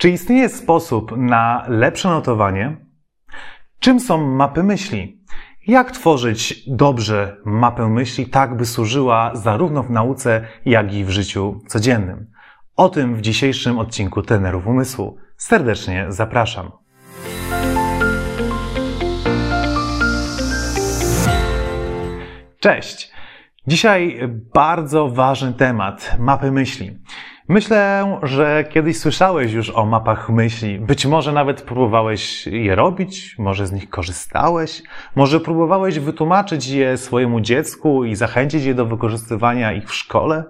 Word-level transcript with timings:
Czy 0.00 0.10
istnieje 0.10 0.48
sposób 0.48 1.16
na 1.16 1.64
lepsze 1.68 2.08
notowanie? 2.08 2.76
Czym 3.80 4.00
są 4.00 4.26
mapy 4.26 4.62
myśli? 4.62 5.24
Jak 5.66 5.90
tworzyć 5.90 6.64
dobrze 6.68 7.36
mapę 7.44 7.88
myśli, 7.88 8.26
tak 8.26 8.56
by 8.56 8.66
służyła 8.66 9.30
zarówno 9.34 9.82
w 9.82 9.90
nauce, 9.90 10.46
jak 10.64 10.94
i 10.94 11.04
w 11.04 11.10
życiu 11.10 11.60
codziennym? 11.66 12.30
O 12.76 12.88
tym 12.88 13.14
w 13.14 13.20
dzisiejszym 13.20 13.78
odcinku 13.78 14.22
Trenerów 14.22 14.66
Umysłu. 14.66 15.16
Serdecznie 15.36 16.06
zapraszam. 16.08 16.70
Cześć! 22.60 23.12
Dzisiaj 23.66 24.20
bardzo 24.54 25.08
ważny 25.08 25.52
temat 25.52 26.16
mapy 26.18 26.52
myśli. 26.52 26.98
Myślę, 27.50 28.06
że 28.22 28.64
kiedyś 28.70 28.98
słyszałeś 28.98 29.52
już 29.52 29.70
o 29.70 29.86
mapach 29.86 30.30
myśli. 30.30 30.78
Być 30.78 31.06
może 31.06 31.32
nawet 31.32 31.62
próbowałeś 31.62 32.46
je 32.46 32.74
robić, 32.74 33.38
może 33.38 33.66
z 33.66 33.72
nich 33.72 33.90
korzystałeś, 33.90 34.82
może 35.16 35.40
próbowałeś 35.40 35.98
wytłumaczyć 35.98 36.68
je 36.68 36.96
swojemu 36.96 37.40
dziecku 37.40 38.04
i 38.04 38.14
zachęcić 38.14 38.64
je 38.64 38.74
do 38.74 38.86
wykorzystywania 38.86 39.72
ich 39.72 39.88
w 39.88 39.94
szkole. 39.94 40.44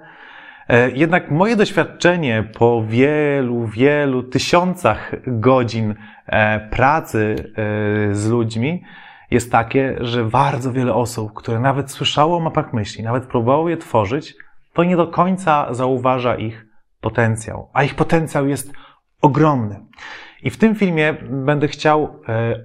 E, 0.69 0.91
jednak 0.91 1.31
moje 1.31 1.57
doświadczenie 1.57 2.45
po 2.59 2.85
wielu, 2.87 3.67
wielu 3.67 4.23
tysiącach 4.23 5.13
godzin 5.27 5.95
e, 6.27 6.61
pracy 6.61 7.37
e, 7.39 8.15
z 8.15 8.29
ludźmi 8.29 8.83
jest 9.31 9.53
takie, 9.53 9.97
że 10.01 10.25
bardzo 10.25 10.73
wiele 10.73 10.95
osób, 10.95 11.33
które 11.35 11.61
nawet 11.61 11.91
słyszało 11.91 12.37
o 12.37 12.41
mapach 12.41 12.73
myśli, 12.73 13.05
nawet 13.05 13.27
próbowało 13.27 13.69
je 13.69 13.77
tworzyć, 13.77 14.35
to 14.73 14.85
nie 14.85 14.97
do 14.97 15.07
końca 15.07 15.75
zauważa 15.75 16.37
ich 16.37 16.70
potencjał. 17.01 17.71
A 17.73 17.83
ich 17.83 17.95
potencjał 17.95 18.49
jest 18.49 18.73
ogromny. 19.23 19.81
I 20.43 20.51
w 20.51 20.57
tym 20.57 20.75
filmie 20.75 21.15
będę 21.31 21.69
chciał 21.69 22.21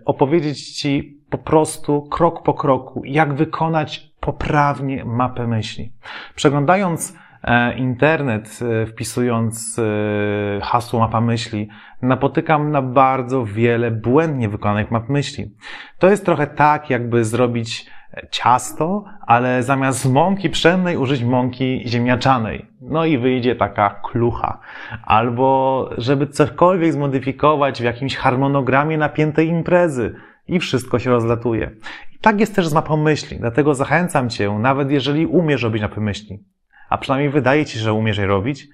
opowiedzieć 0.05 0.71
Ci 0.71 1.21
po 1.29 1.37
prostu 1.37 2.01
krok 2.01 2.43
po 2.43 2.53
kroku, 2.53 3.01
jak 3.05 3.33
wykonać 3.33 4.11
poprawnie 4.19 5.05
mapę 5.05 5.47
myśli. 5.47 5.93
Przeglądając 6.35 7.13
E, 7.45 7.77
internet, 7.77 8.59
e, 8.61 8.85
wpisując 8.85 9.79
e, 9.79 10.61
hasło 10.61 10.99
mapa 10.99 11.21
myśli, 11.21 11.69
napotykam 12.01 12.71
na 12.71 12.81
bardzo 12.81 13.45
wiele 13.45 13.91
błędnie 13.91 14.49
wykonanych 14.49 14.91
map 14.91 15.09
myśli. 15.09 15.55
To 15.99 16.09
jest 16.09 16.25
trochę 16.25 16.47
tak, 16.47 16.89
jakby 16.89 17.23
zrobić 17.23 17.89
ciasto, 18.31 19.03
ale 19.27 19.63
zamiast 19.63 20.11
mąki 20.11 20.49
pszennej 20.49 20.97
użyć 20.97 21.23
mąki 21.23 21.83
ziemniaczanej. 21.85 22.65
No 22.81 23.05
i 23.05 23.17
wyjdzie 23.17 23.55
taka 23.55 23.89
klucha. 23.89 24.59
Albo 25.03 25.89
żeby 25.97 26.27
cokolwiek 26.27 26.93
zmodyfikować 26.93 27.81
w 27.81 27.83
jakimś 27.83 28.15
harmonogramie 28.15 28.97
napiętej 28.97 29.47
imprezy 29.47 30.15
i 30.47 30.59
wszystko 30.59 30.99
się 30.99 31.09
rozlatuje. 31.09 31.71
I 32.15 32.19
tak 32.19 32.39
jest 32.39 32.55
też 32.55 32.67
z 32.67 32.73
mapą 32.73 32.97
myśli, 32.97 33.37
dlatego 33.39 33.73
zachęcam 33.73 34.29
Cię, 34.29 34.51
nawet 34.59 34.91
jeżeli 34.91 35.25
umiesz 35.25 35.63
robić 35.63 35.81
mapy 35.81 36.01
myśli, 36.01 36.43
a 36.89 36.97
przynajmniej 36.97 37.29
wydaje 37.29 37.65
ci 37.65 37.73
się, 37.73 37.83
że 37.83 37.93
umiesz 37.93 38.17
je 38.17 38.27
robić, 38.27 38.67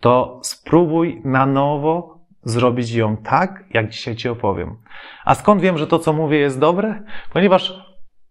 to 0.00 0.40
spróbuj 0.42 1.22
na 1.24 1.46
nowo 1.46 2.18
zrobić 2.42 2.92
ją 2.92 3.16
tak, 3.16 3.64
jak 3.70 3.88
dzisiaj 3.88 4.16
ci 4.16 4.28
opowiem. 4.28 4.76
A 5.24 5.34
skąd 5.34 5.62
wiem, 5.62 5.78
że 5.78 5.86
to, 5.86 5.98
co 5.98 6.12
mówię, 6.12 6.38
jest 6.38 6.58
dobre? 6.58 7.02
Ponieważ 7.32 7.87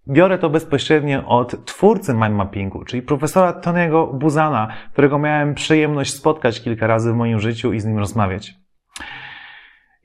biorę 0.10 0.38
to 0.38 0.50
bezpośrednio 0.50 1.28
od 1.28 1.66
twórcy 1.66 2.14
mindmappingu, 2.14 2.84
czyli 2.86 3.02
profesora 3.02 3.52
Tony'ego 3.52 4.18
Buzana, 4.18 4.68
którego 4.94 5.20
miałem 5.20 5.56
przyjemność 5.56 6.14
spotkać 6.14 6.62
kilka 6.62 6.88
razy 6.88 7.12
w 7.12 7.16
moim 7.16 7.40
życiu 7.40 7.74
i 7.74 7.80
z 7.80 7.86
nim 7.86 7.98
rozmawiać. 7.98 8.54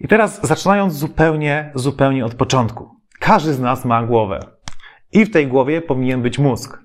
I 0.00 0.08
teraz 0.08 0.46
zaczynając 0.46 0.94
zupełnie, 0.94 1.70
zupełnie 1.74 2.24
od 2.24 2.34
początku. 2.34 2.90
Każdy 3.20 3.52
z 3.54 3.60
nas 3.60 3.84
ma 3.84 4.02
głowę. 4.02 4.40
I 5.12 5.24
w 5.24 5.30
tej 5.30 5.46
głowie 5.46 5.82
powinien 5.82 6.22
być 6.22 6.38
mózg. 6.38 6.78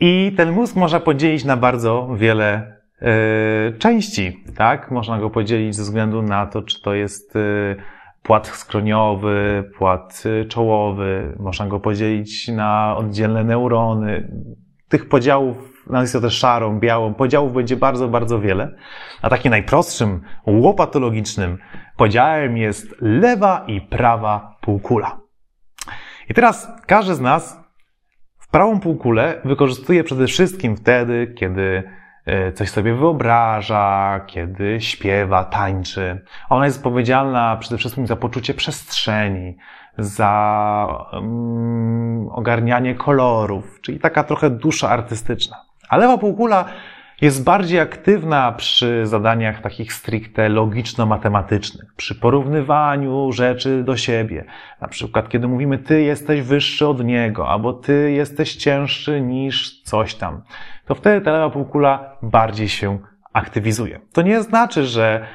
I 0.00 0.32
ten 0.36 0.52
mózg 0.52 0.76
można 0.76 1.00
podzielić 1.00 1.44
na 1.44 1.56
bardzo 1.56 2.08
wiele 2.16 2.76
y, 3.02 3.78
części, 3.78 4.44
tak? 4.56 4.90
Można 4.90 5.18
go 5.18 5.30
podzielić 5.30 5.76
ze 5.76 5.82
względu 5.82 6.22
na 6.22 6.46
to, 6.46 6.62
czy 6.62 6.82
to 6.82 6.94
jest 6.94 7.36
y, 7.36 7.76
płat 8.24 8.46
skroniowy, 8.46 9.70
płat 9.78 10.22
y, 10.26 10.44
czołowy, 10.48 11.36
można 11.38 11.66
go 11.66 11.80
podzielić 11.80 12.48
na 12.48 12.96
oddzielne 12.96 13.44
neurony. 13.44 14.32
Tych 14.88 15.08
podziałów, 15.08 15.86
nazwijmy 15.90 16.22
to 16.22 16.30
szarą, 16.30 16.80
białą, 16.80 17.14
podziałów 17.14 17.52
będzie 17.52 17.76
bardzo, 17.76 18.08
bardzo 18.08 18.40
wiele. 18.40 18.76
A 19.22 19.30
takim 19.30 19.50
najprostszym, 19.50 20.20
łopatologicznym 20.46 21.58
podziałem 21.96 22.56
jest 22.56 22.94
lewa 23.00 23.64
i 23.66 23.80
prawa 23.80 24.56
półkula. 24.60 25.20
I 26.30 26.34
teraz 26.34 26.68
każdy 26.86 27.14
z 27.14 27.20
nas 27.20 27.64
Prawą 28.54 28.80
półkulę 28.80 29.40
wykorzystuje 29.44 30.04
przede 30.04 30.26
wszystkim 30.26 30.76
wtedy, 30.76 31.34
kiedy 31.38 31.82
coś 32.54 32.70
sobie 32.70 32.94
wyobraża, 32.94 34.20
kiedy 34.26 34.80
śpiewa, 34.80 35.44
tańczy. 35.44 36.24
Ona 36.48 36.64
jest 36.64 36.78
odpowiedzialna 36.78 37.56
przede 37.56 37.78
wszystkim 37.78 38.06
za 38.06 38.16
poczucie 38.16 38.54
przestrzeni, 38.54 39.56
za 39.98 40.86
um, 41.12 42.28
ogarnianie 42.32 42.94
kolorów, 42.94 43.80
czyli 43.80 44.00
taka 44.00 44.24
trochę 44.24 44.50
dusza 44.50 44.88
artystyczna. 44.90 45.56
A 45.88 45.96
lewa 45.96 46.18
półkula 46.18 46.64
jest 47.20 47.44
bardziej 47.44 47.80
aktywna 47.80 48.52
przy 48.52 49.06
zadaniach 49.06 49.60
takich 49.60 49.92
stricte 49.92 50.48
logiczno-matematycznych, 50.48 51.94
przy 51.96 52.14
porównywaniu 52.14 53.32
rzeczy 53.32 53.84
do 53.84 53.96
siebie. 53.96 54.44
Na 54.80 54.88
przykład, 54.88 55.28
kiedy 55.28 55.48
mówimy, 55.48 55.78
ty 55.78 56.02
jesteś 56.02 56.42
wyższy 56.42 56.86
od 56.86 57.04
niego, 57.04 57.48
albo 57.48 57.72
ty 57.72 58.12
jesteś 58.12 58.56
cięższy 58.56 59.20
niż 59.20 59.82
coś 59.82 60.14
tam, 60.14 60.42
to 60.86 60.94
wtedy 60.94 61.24
ta 61.24 61.32
lewa 61.32 61.50
półkula 61.50 62.16
bardziej 62.22 62.68
się 62.68 62.98
aktywizuje. 63.32 64.00
To 64.12 64.22
nie 64.22 64.42
znaczy, 64.42 64.84
że 64.86 65.20
e, 65.20 65.26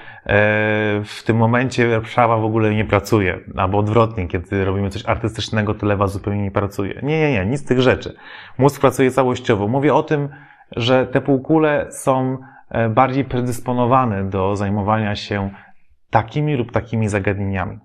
w 1.03 1.23
tym 1.25 1.37
momencie 1.37 2.01
prawa 2.15 2.37
w 2.37 2.45
ogóle 2.45 2.75
nie 2.75 2.85
pracuje, 2.85 3.39
albo 3.57 3.77
odwrotnie, 3.77 4.27
kiedy 4.27 4.65
robimy 4.65 4.89
coś 4.89 5.05
artystycznego, 5.05 5.73
to 5.73 5.85
lewa 5.85 6.07
zupełnie 6.07 6.41
nie 6.41 6.51
pracuje. 6.51 6.99
Nie, 7.03 7.19
nie, 7.19 7.31
nie, 7.31 7.45
nic 7.45 7.61
z 7.61 7.65
tych 7.65 7.81
rzeczy. 7.81 8.15
Mózg 8.57 8.81
pracuje 8.81 9.11
całościowo. 9.11 9.67
Mówię 9.67 9.93
o 9.93 10.03
tym, 10.03 10.29
że 10.75 11.07
te 11.07 11.21
półkule 11.21 11.87
są 11.91 12.37
e, 12.69 12.89
bardziej 12.89 13.25
predysponowane 13.25 14.29
do 14.29 14.55
zajmowania 14.55 15.15
się 15.15 15.49
takimi 16.09 16.55
lub 16.55 16.71
takimi 16.71 17.09
zagadnieniami. 17.09 17.79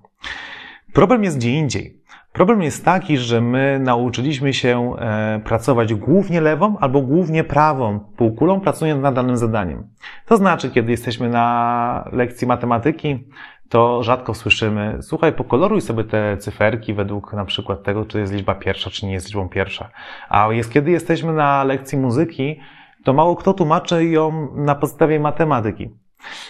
Problem 0.92 1.24
jest 1.24 1.36
gdzie 1.36 1.50
indziej. 1.50 2.04
Problem 2.32 2.62
jest 2.62 2.84
taki, 2.84 3.18
że 3.18 3.40
my 3.40 3.80
nauczyliśmy 3.82 4.54
się 4.54 4.96
e, 4.98 5.40
pracować 5.44 5.94
głównie 5.94 6.40
lewą 6.40 6.78
albo 6.78 7.00
głównie 7.00 7.44
prawą 7.44 8.00
półkulą, 8.00 8.60
pracując 8.60 9.02
nad 9.02 9.14
danym 9.14 9.36
zadaniem. 9.36 9.88
To 10.26 10.36
znaczy, 10.36 10.70
kiedy 10.70 10.90
jesteśmy 10.90 11.28
na 11.28 12.08
lekcji 12.12 12.46
matematyki, 12.46 13.28
to 13.68 14.02
rzadko 14.02 14.34
słyszymy, 14.34 14.98
słuchaj, 15.00 15.32
pokoloruj 15.32 15.80
sobie 15.80 16.04
te 16.04 16.36
cyferki 16.36 16.94
według 16.94 17.32
na 17.32 17.44
przykład 17.44 17.82
tego, 17.82 18.04
czy 18.04 18.20
jest 18.20 18.32
liczba 18.32 18.54
pierwsza, 18.54 18.90
czy 18.90 19.06
nie 19.06 19.12
jest 19.12 19.26
liczbą 19.26 19.48
pierwsza. 19.48 19.90
A 20.28 20.48
jest, 20.52 20.72
kiedy 20.72 20.90
jesteśmy 20.90 21.32
na 21.32 21.64
lekcji 21.64 21.98
muzyki, 21.98 22.60
to 23.04 23.12
mało 23.12 23.36
kto 23.36 23.52
tłumaczy 23.52 24.04
ją 24.04 24.48
na 24.54 24.74
podstawie 24.74 25.20
matematyki. 25.20 25.90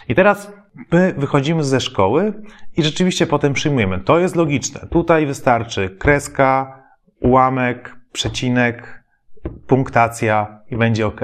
I 0.08 0.14
teraz 0.14 0.52
my 0.92 1.14
wychodzimy 1.16 1.64
ze 1.64 1.80
szkoły 1.80 2.32
i 2.76 2.82
rzeczywiście 2.82 3.26
potem 3.26 3.52
przyjmujemy. 3.52 4.00
To 4.00 4.19
jest 4.19 4.36
logiczne. 4.36 4.86
Tutaj 4.91 5.26
wystarczy 5.26 5.91
kreska, 5.91 6.82
ułamek, 7.20 7.96
przecinek, 8.12 9.04
punktacja 9.66 10.60
i 10.70 10.76
będzie 10.76 11.06
ok. 11.06 11.20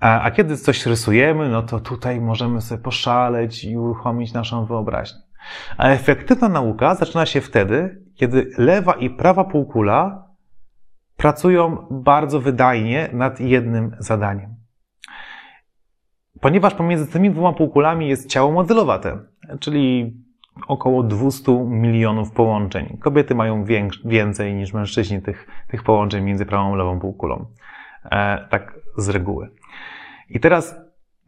A, 0.00 0.20
a 0.20 0.30
kiedy 0.30 0.56
coś 0.56 0.86
rysujemy, 0.86 1.48
no 1.48 1.62
to 1.62 1.80
tutaj 1.80 2.20
możemy 2.20 2.60
sobie 2.60 2.82
poszaleć 2.82 3.64
i 3.64 3.76
uruchomić 3.76 4.32
naszą 4.32 4.64
wyobraźnię. 4.64 5.20
A 5.78 5.88
efektywna 5.88 6.48
nauka 6.48 6.94
zaczyna 6.94 7.26
się 7.26 7.40
wtedy, 7.40 8.02
kiedy 8.14 8.50
lewa 8.58 8.92
i 8.92 9.10
prawa 9.10 9.44
półkula 9.44 10.28
pracują 11.16 11.86
bardzo 11.90 12.40
wydajnie 12.40 13.08
nad 13.12 13.40
jednym 13.40 13.96
zadaniem. 13.98 14.54
Ponieważ 16.40 16.74
pomiędzy 16.74 17.06
tymi 17.06 17.30
dwoma 17.30 17.52
półkulami 17.52 18.08
jest 18.08 18.28
ciało 18.30 18.52
modelowate, 18.52 19.18
czyli 19.60 20.16
około 20.68 21.02
200 21.02 21.52
milionów 21.64 22.30
połączeń. 22.30 22.98
Kobiety 23.00 23.34
mają 23.34 23.64
więcej 24.04 24.54
niż 24.54 24.72
mężczyźni 24.72 25.22
tych, 25.22 25.46
tych 25.68 25.82
połączeń 25.82 26.24
między 26.24 26.46
prawą 26.46 26.72
a 26.72 26.76
lewą 26.76 27.00
półkulą. 27.00 27.46
E, 28.10 28.48
tak 28.50 28.80
z 28.96 29.08
reguły. 29.08 29.50
I 30.30 30.40
teraz 30.40 30.76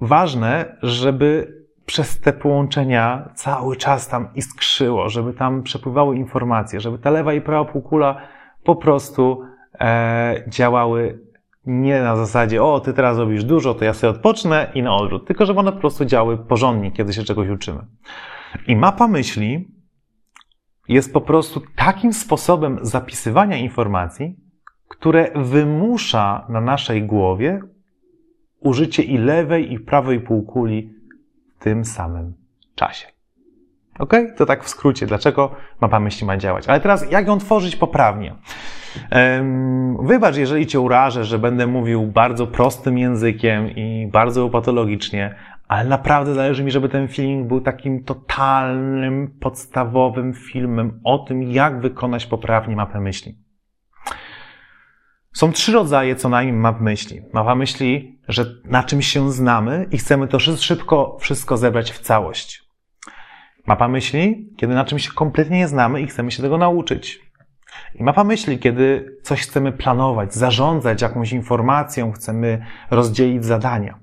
ważne, 0.00 0.76
żeby 0.82 1.60
przez 1.86 2.20
te 2.20 2.32
połączenia 2.32 3.28
cały 3.34 3.76
czas 3.76 4.08
tam 4.08 4.28
iskrzyło, 4.34 5.08
żeby 5.08 5.32
tam 5.32 5.62
przepływały 5.62 6.16
informacje, 6.16 6.80
żeby 6.80 6.98
ta 6.98 7.10
lewa 7.10 7.34
i 7.34 7.40
prawa 7.40 7.72
półkula 7.72 8.20
po 8.64 8.76
prostu 8.76 9.42
e, 9.80 10.44
działały 10.48 11.30
Nie 11.66 12.02
na 12.02 12.16
zasadzie, 12.16 12.62
o, 12.62 12.80
ty 12.80 12.92
teraz 12.92 13.18
robisz 13.18 13.44
dużo, 13.44 13.74
to 13.74 13.84
ja 13.84 13.94
sobie 13.94 14.10
odpocznę 14.10 14.70
i 14.74 14.82
na 14.82 14.94
odwrót. 14.94 15.26
Tylko, 15.26 15.46
żeby 15.46 15.60
one 15.60 15.72
po 15.72 15.78
prostu 15.78 16.04
działy 16.04 16.38
porządnie, 16.38 16.92
kiedy 16.92 17.12
się 17.12 17.22
czegoś 17.22 17.48
uczymy. 17.48 17.86
I 18.66 18.76
mapa 18.76 19.08
myśli 19.08 19.68
jest 20.88 21.12
po 21.12 21.20
prostu 21.20 21.62
takim 21.76 22.12
sposobem 22.12 22.78
zapisywania 22.82 23.56
informacji, 23.56 24.36
które 24.90 25.31
wymusza 25.34 26.46
na 26.48 26.60
naszej 26.60 27.02
głowie 27.02 27.60
użycie 28.60 29.02
i 29.02 29.19
lewej, 29.19 29.72
i 29.72 29.81
prawej 29.81 30.20
półkuli 30.20 30.94
w 31.56 31.62
tym 31.62 31.84
samym 31.84 32.34
czasie. 32.75 33.06
Ok? 33.98 34.12
To 34.37 34.46
tak 34.46 34.64
w 34.64 34.69
skrócie, 34.69 35.06
dlaczego 35.06 35.50
mapa 35.81 36.00
myśli 36.00 36.26
ma 36.26 36.37
działać. 36.37 36.69
Ale 36.69 36.81
teraz, 36.81 37.10
jak 37.10 37.26
ją 37.26 37.38
tworzyć 37.38 37.76
poprawnie? 37.76 38.34
Wybacz, 40.02 40.37
jeżeli 40.37 40.66
cię 40.66 40.81
urażę, 40.81 41.25
że 41.25 41.38
będę 41.38 41.66
mówił 41.66 42.06
bardzo 42.06 42.46
prostym 42.46 42.98
językiem 42.98 43.70
i 43.70 44.08
bardzo 44.12 44.48
patologicznie, 44.48 45.34
ale 45.69 45.88
naprawdę 45.88 46.34
zależy 46.34 46.64
mi, 46.64 46.70
żeby 46.70 46.88
ten 46.88 47.08
film 47.08 47.48
był 47.48 47.60
takim 47.60 48.04
totalnym, 48.04 49.38
podstawowym 49.40 50.34
filmem 50.34 51.00
o 51.04 51.19
tym, 51.19 51.42
jak 51.42 51.81
wykonać 51.81 52.26
poprawnie 52.26 52.76
mapę 52.76 53.00
myśli. 53.00 53.50
Są 55.34 55.52
trzy 55.52 55.72
rodzaje 55.72 56.16
co 56.16 56.28
najmniej 56.28 56.56
map 56.56 56.80
myśli. 56.80 57.22
Mapa 57.32 57.54
myśli, 57.54 58.20
że 58.28 58.44
na 58.64 58.82
czymś 58.82 59.06
się 59.06 59.32
znamy 59.32 59.86
i 59.90 59.98
chcemy 59.98 60.28
to 60.28 60.38
szybko 60.38 61.16
wszystko 61.20 61.56
zebrać 61.56 61.92
w 61.92 61.98
całość. 61.98 62.62
Mapa 63.66 63.88
myśli, 63.88 64.48
kiedy 64.56 64.74
na 64.74 64.84
czymś 64.84 65.06
się 65.06 65.12
kompletnie 65.12 65.58
nie 65.58 65.68
znamy 65.68 66.00
i 66.00 66.06
chcemy 66.06 66.30
się 66.30 66.42
tego 66.42 66.58
nauczyć. 66.58 67.20
I 67.94 68.02
mapa 68.04 68.24
myśli, 68.24 68.58
kiedy 68.58 69.16
coś 69.22 69.40
chcemy 69.40 69.72
planować, 69.72 70.34
zarządzać 70.34 71.02
jakąś 71.02 71.32
informacją, 71.32 72.12
chcemy 72.12 72.66
rozdzielić 72.90 73.44
zadania. 73.44 73.98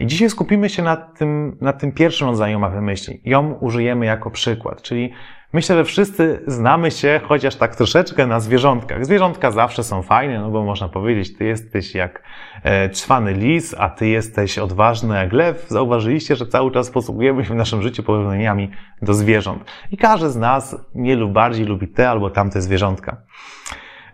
I 0.00 0.06
dzisiaj 0.06 0.30
skupimy 0.30 0.68
się 0.68 0.82
na 0.82 0.96
tym, 0.96 1.58
na 1.60 1.72
tym 1.72 1.92
pierwszym 1.92 2.28
rodzaju 2.28 2.58
mapy 2.58 2.80
myśli. 2.80 3.20
Ją 3.24 3.52
użyjemy 3.52 4.06
jako 4.06 4.30
przykład, 4.30 4.82
czyli 4.82 5.12
myślę, 5.52 5.76
że 5.76 5.84
wszyscy 5.84 6.42
znamy 6.46 6.90
się 6.90 7.20
chociaż 7.24 7.56
tak 7.56 7.76
troszeczkę 7.76 8.26
na 8.26 8.40
zwierzątkach. 8.40 9.04
Zwierzątka 9.04 9.50
zawsze 9.50 9.84
są 9.84 10.02
fajne, 10.02 10.40
no 10.40 10.50
bo 10.50 10.64
można 10.64 10.88
powiedzieć, 10.88 11.36
ty 11.38 11.44
jesteś 11.44 11.94
jak 11.94 12.22
e, 12.62 12.88
trwany 12.88 13.32
lis, 13.32 13.74
a 13.78 13.90
ty 13.90 14.08
jesteś 14.08 14.58
odważny 14.58 15.16
jak 15.16 15.32
lew. 15.32 15.66
Zauważyliście, 15.68 16.36
że 16.36 16.46
cały 16.46 16.70
czas 16.72 16.90
posługujemy 16.90 17.44
się 17.44 17.54
w 17.54 17.56
naszym 17.56 17.82
życiu 17.82 18.02
porównaniami 18.02 18.70
do 19.02 19.14
zwierząt. 19.14 19.64
I 19.90 19.96
każdy 19.96 20.30
z 20.30 20.36
nas 20.36 20.76
mniej 20.94 21.16
lub 21.16 21.32
bardziej 21.32 21.66
lubi 21.66 21.88
te 21.88 22.10
albo 22.10 22.30
tamte 22.30 22.62
zwierzątka. 22.62 23.16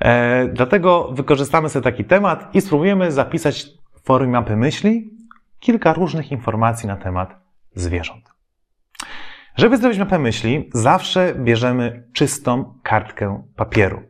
E, 0.00 0.48
dlatego 0.52 1.08
wykorzystamy 1.12 1.68
sobie 1.68 1.82
taki 1.82 2.04
temat 2.04 2.54
i 2.54 2.60
spróbujemy 2.60 3.12
zapisać 3.12 3.66
w 3.94 4.06
formie 4.06 4.32
mapy 4.32 4.56
myśli 4.56 5.10
kilka 5.60 5.92
różnych 5.92 6.32
informacji 6.32 6.88
na 6.88 6.96
temat 6.96 7.36
zwierząt. 7.74 8.35
Żeby 9.56 9.76
zrobić 9.76 9.98
mapę 9.98 10.18
myśli, 10.18 10.70
zawsze 10.74 11.34
bierzemy 11.34 12.08
czystą 12.12 12.78
kartkę 12.82 13.42
papieru. 13.56 14.02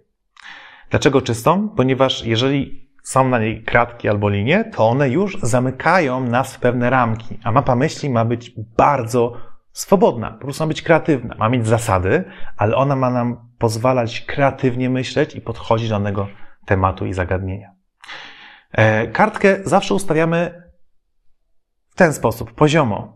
Dlaczego 0.90 1.22
czystą? 1.22 1.69
Ponieważ 1.69 2.25
jeżeli 2.25 2.90
są 3.02 3.28
na 3.28 3.38
niej 3.38 3.64
kratki 3.64 4.08
albo 4.08 4.28
linie, 4.28 4.64
to 4.64 4.88
one 4.88 5.08
już 5.08 5.38
zamykają 5.43 6.20
nas 6.20 6.54
w 6.54 6.60
pewne 6.60 6.90
ramki, 6.90 7.38
a 7.44 7.52
mapa 7.52 7.76
myśli 7.76 8.10
ma 8.10 8.25
być 8.25 8.52
bardzo 8.76 9.37
swobodna, 9.72 10.31
po 10.31 10.38
prostu 10.38 10.64
ma 10.64 10.69
być 10.69 10.82
kreatywna, 10.82 11.34
ma 11.38 11.49
mieć 11.49 11.66
zasady, 11.66 12.25
ale 12.56 12.76
ona 12.76 12.96
ma 12.96 13.10
nam 13.10 13.50
pozwalać 13.58 14.20
kreatywnie 14.20 14.90
myśleć 14.90 15.34
i 15.34 15.40
podchodzić 15.40 15.88
do 15.88 15.94
danego 15.94 16.28
tematu 16.64 17.06
i 17.06 17.12
zagadnienia. 17.12 17.70
E, 18.72 19.06
kartkę 19.06 19.56
zawsze 19.64 19.94
ustawiamy 19.94 20.62
w 21.90 21.94
ten 21.94 22.12
sposób, 22.12 22.52
poziomo, 22.52 23.15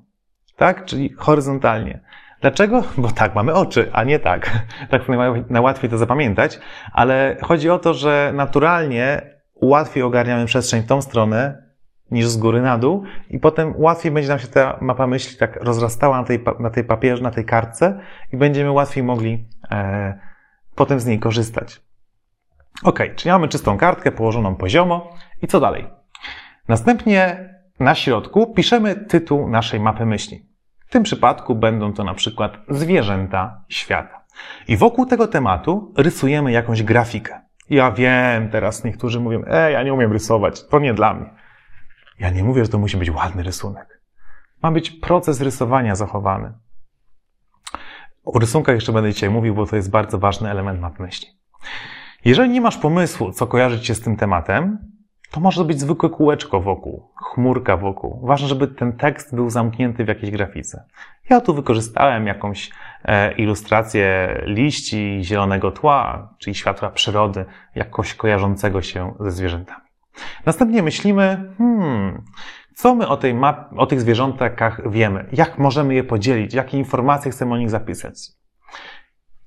tak? 0.60 0.84
Czyli 0.84 1.14
horyzontalnie. 1.18 2.00
Dlaczego? 2.40 2.82
Bo 2.96 3.10
tak, 3.10 3.34
mamy 3.34 3.54
oczy, 3.54 3.90
a 3.92 4.04
nie 4.04 4.18
tak. 4.18 4.50
Tak 4.90 5.02
najłatwiej 5.50 5.90
to 5.90 5.98
zapamiętać, 5.98 6.60
ale 6.92 7.36
chodzi 7.42 7.70
o 7.70 7.78
to, 7.78 7.94
że 7.94 8.32
naturalnie 8.34 9.22
łatwiej 9.62 10.02
ogarniamy 10.02 10.46
przestrzeń 10.46 10.82
w 10.82 10.86
tą 10.86 11.02
stronę 11.02 11.62
niż 12.10 12.26
z 12.26 12.36
góry 12.36 12.62
na 12.62 12.78
dół 12.78 13.04
i 13.30 13.38
potem 13.38 13.74
łatwiej 13.76 14.12
będzie 14.12 14.28
nam 14.28 14.38
się 14.38 14.46
ta 14.46 14.78
mapa 14.80 15.06
myśli 15.06 15.36
tak 15.36 15.56
rozrastała 15.56 16.20
na 16.20 16.24
tej, 16.24 16.44
na 16.58 16.70
tej 16.70 16.84
papierze, 16.84 17.22
na 17.22 17.30
tej 17.30 17.44
kartce 17.44 18.00
i 18.32 18.36
będziemy 18.36 18.70
łatwiej 18.70 19.02
mogli 19.02 19.48
e, 19.70 20.18
potem 20.74 21.00
z 21.00 21.06
niej 21.06 21.18
korzystać. 21.18 21.80
Ok, 22.84 22.98
czyli 23.16 23.30
mamy 23.30 23.48
czystą 23.48 23.78
kartkę 23.78 24.12
położoną 24.12 24.56
poziomo 24.56 25.16
i 25.42 25.46
co 25.46 25.60
dalej? 25.60 25.86
Następnie 26.68 27.50
na 27.80 27.94
środku 27.94 28.54
piszemy 28.54 28.94
tytuł 28.94 29.48
naszej 29.48 29.80
mapy 29.80 30.06
myśli. 30.06 30.49
W 30.90 30.92
tym 30.92 31.02
przypadku 31.02 31.54
będą 31.54 31.92
to 31.92 32.04
na 32.04 32.14
przykład 32.14 32.58
zwierzęta 32.68 33.64
świata. 33.68 34.24
I 34.68 34.76
wokół 34.76 35.06
tego 35.06 35.28
tematu 35.28 35.94
rysujemy 35.96 36.52
jakąś 36.52 36.82
grafikę. 36.82 37.40
Ja 37.68 37.92
wiem, 37.92 38.50
teraz 38.50 38.84
niektórzy 38.84 39.20
mówią, 39.20 39.42
ej, 39.46 39.72
ja 39.72 39.82
nie 39.82 39.94
umiem 39.94 40.12
rysować, 40.12 40.68
to 40.68 40.78
nie 40.78 40.94
dla 40.94 41.14
mnie. 41.14 41.30
Ja 42.18 42.30
nie 42.30 42.44
mówię, 42.44 42.64
że 42.64 42.70
to 42.70 42.78
musi 42.78 42.96
być 42.96 43.10
ładny 43.10 43.42
rysunek. 43.42 44.00
Ma 44.62 44.70
być 44.70 44.90
proces 44.90 45.40
rysowania 45.40 45.94
zachowany. 45.94 46.52
O 48.24 48.38
rysunkach 48.38 48.74
jeszcze 48.74 48.92
będę 48.92 49.12
dzisiaj 49.12 49.30
mówił, 49.30 49.54
bo 49.54 49.66
to 49.66 49.76
jest 49.76 49.90
bardzo 49.90 50.18
ważny 50.18 50.50
element 50.50 50.80
map 50.80 50.98
myśli. 50.98 51.28
Jeżeli 52.24 52.50
nie 52.50 52.60
masz 52.60 52.76
pomysłu, 52.76 53.32
co 53.32 53.46
kojarzyć 53.46 53.86
się 53.86 53.94
z 53.94 54.00
tym 54.00 54.16
tematem, 54.16 54.78
to 55.30 55.40
może 55.40 55.64
być 55.64 55.80
zwykłe 55.80 56.10
kółeczko 56.10 56.60
wokół, 56.60 57.10
chmurka 57.16 57.76
wokół. 57.76 58.26
Ważne, 58.26 58.48
żeby 58.48 58.68
ten 58.68 58.92
tekst 58.92 59.34
był 59.34 59.50
zamknięty 59.50 60.04
w 60.04 60.08
jakiejś 60.08 60.30
grafice. 60.30 60.84
Ja 61.30 61.40
tu 61.40 61.54
wykorzystałem 61.54 62.26
jakąś 62.26 62.70
e, 63.04 63.32
ilustrację 63.32 64.36
liści, 64.46 65.20
zielonego 65.22 65.70
tła, 65.70 66.28
czyli 66.38 66.54
światła 66.54 66.90
przyrody, 66.90 67.44
jakoś 67.74 68.14
kojarzącego 68.14 68.82
się 68.82 69.14
ze 69.20 69.30
zwierzętami. 69.30 69.80
Następnie 70.46 70.82
myślimy, 70.82 71.54
hmm, 71.58 72.22
co 72.74 72.94
my 72.94 73.08
o, 73.08 73.16
tej 73.16 73.34
map, 73.34 73.70
o 73.76 73.86
tych 73.86 74.00
zwierzątkach 74.00 74.90
wiemy? 74.90 75.26
Jak 75.32 75.58
możemy 75.58 75.94
je 75.94 76.04
podzielić? 76.04 76.54
Jakie 76.54 76.78
informacje 76.78 77.30
chcemy 77.30 77.54
o 77.54 77.56
nich 77.56 77.70
zapisać? 77.70 78.14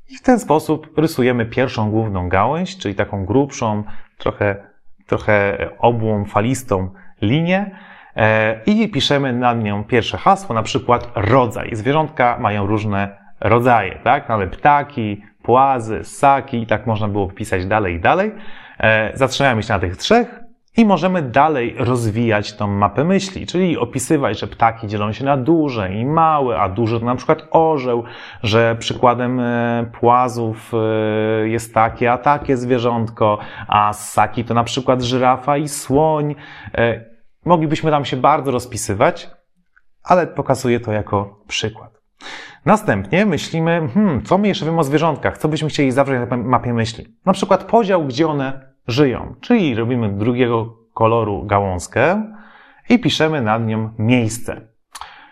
I 0.09 0.15
w 0.15 0.21
ten 0.21 0.39
sposób 0.39 0.97
rysujemy 0.97 1.45
pierwszą 1.45 1.91
główną 1.91 2.29
gałęź, 2.29 2.77
czyli 2.77 2.95
taką 2.95 3.25
grubszą, 3.25 3.83
trochę 4.17 4.72
trochę 5.07 5.57
obłą, 5.79 6.25
falistą 6.25 6.89
linię 7.21 7.71
e, 8.15 8.59
i 8.65 8.89
piszemy 8.89 9.33
na 9.33 9.53
nią 9.53 9.83
pierwsze 9.83 10.17
hasło, 10.17 10.55
na 10.55 10.63
przykład 10.63 11.11
rodzaj. 11.15 11.69
Zwierzątka 11.75 12.37
mają 12.39 12.65
różne 12.65 13.17
rodzaje, 13.39 13.99
tak? 14.03 14.29
Mamy 14.29 14.47
ptaki, 14.47 15.23
płazy, 15.43 15.99
ssaki 16.03 16.61
i 16.61 16.67
tak 16.67 16.87
można 16.87 17.07
było 17.07 17.27
pisać 17.27 17.65
dalej 17.65 17.95
i 17.95 17.99
dalej. 17.99 18.31
E, 18.79 19.11
zatrzymamy 19.17 19.63
się 19.63 19.73
na 19.73 19.79
tych 19.79 19.97
trzech 19.97 20.42
i 20.77 20.85
możemy 20.85 21.21
dalej 21.21 21.75
rozwijać 21.77 22.53
tą 22.53 22.67
mapę 22.67 23.03
myśli, 23.03 23.47
czyli 23.47 23.77
opisywać, 23.77 24.39
że 24.39 24.47
ptaki 24.47 24.87
dzielą 24.87 25.11
się 25.11 25.25
na 25.25 25.37
duże 25.37 25.93
i 25.93 26.05
małe, 26.05 26.59
a 26.59 26.69
duże 26.69 26.99
to 26.99 27.05
na 27.05 27.15
przykład 27.15 27.47
orzeł, 27.51 28.03
że 28.43 28.75
przykładem 28.79 29.39
e, 29.39 29.85
płazów 29.99 30.71
e, 30.73 31.47
jest 31.47 31.73
takie, 31.73 32.11
a 32.11 32.17
takie 32.17 32.57
zwierzątko, 32.57 33.37
a 33.67 33.93
ssaki 33.93 34.45
to 34.45 34.53
na 34.53 34.63
przykład 34.63 35.01
żyrafa 35.01 35.57
i 35.57 35.67
słoń. 35.67 36.35
E, 36.75 37.05
moglibyśmy 37.45 37.91
tam 37.91 38.05
się 38.05 38.17
bardzo 38.17 38.51
rozpisywać, 38.51 39.29
ale 40.03 40.27
pokazuję 40.27 40.79
to 40.79 40.91
jako 40.91 41.39
przykład. 41.47 41.93
Następnie 42.65 43.25
myślimy, 43.25 43.89
hmm, 43.93 44.23
co 44.23 44.37
my 44.37 44.47
jeszcze 44.47 44.65
wiemy 44.65 44.79
o 44.79 44.83
zwierzątkach, 44.83 45.37
co 45.37 45.47
byśmy 45.47 45.69
chcieli 45.69 45.91
zawrzeć 45.91 46.29
na 46.29 46.37
mapie 46.37 46.73
myśli. 46.73 47.05
Na 47.25 47.33
przykład 47.33 47.63
podział, 47.63 48.05
gdzie 48.05 48.27
one 48.27 48.72
żyją. 48.87 49.35
Czyli 49.41 49.75
robimy 49.75 50.09
drugiego 50.09 50.77
koloru 50.93 51.45
gałązkę 51.45 52.23
i 52.89 52.99
piszemy 52.99 53.41
nad 53.41 53.65
nią 53.65 53.89
miejsce. 53.99 54.61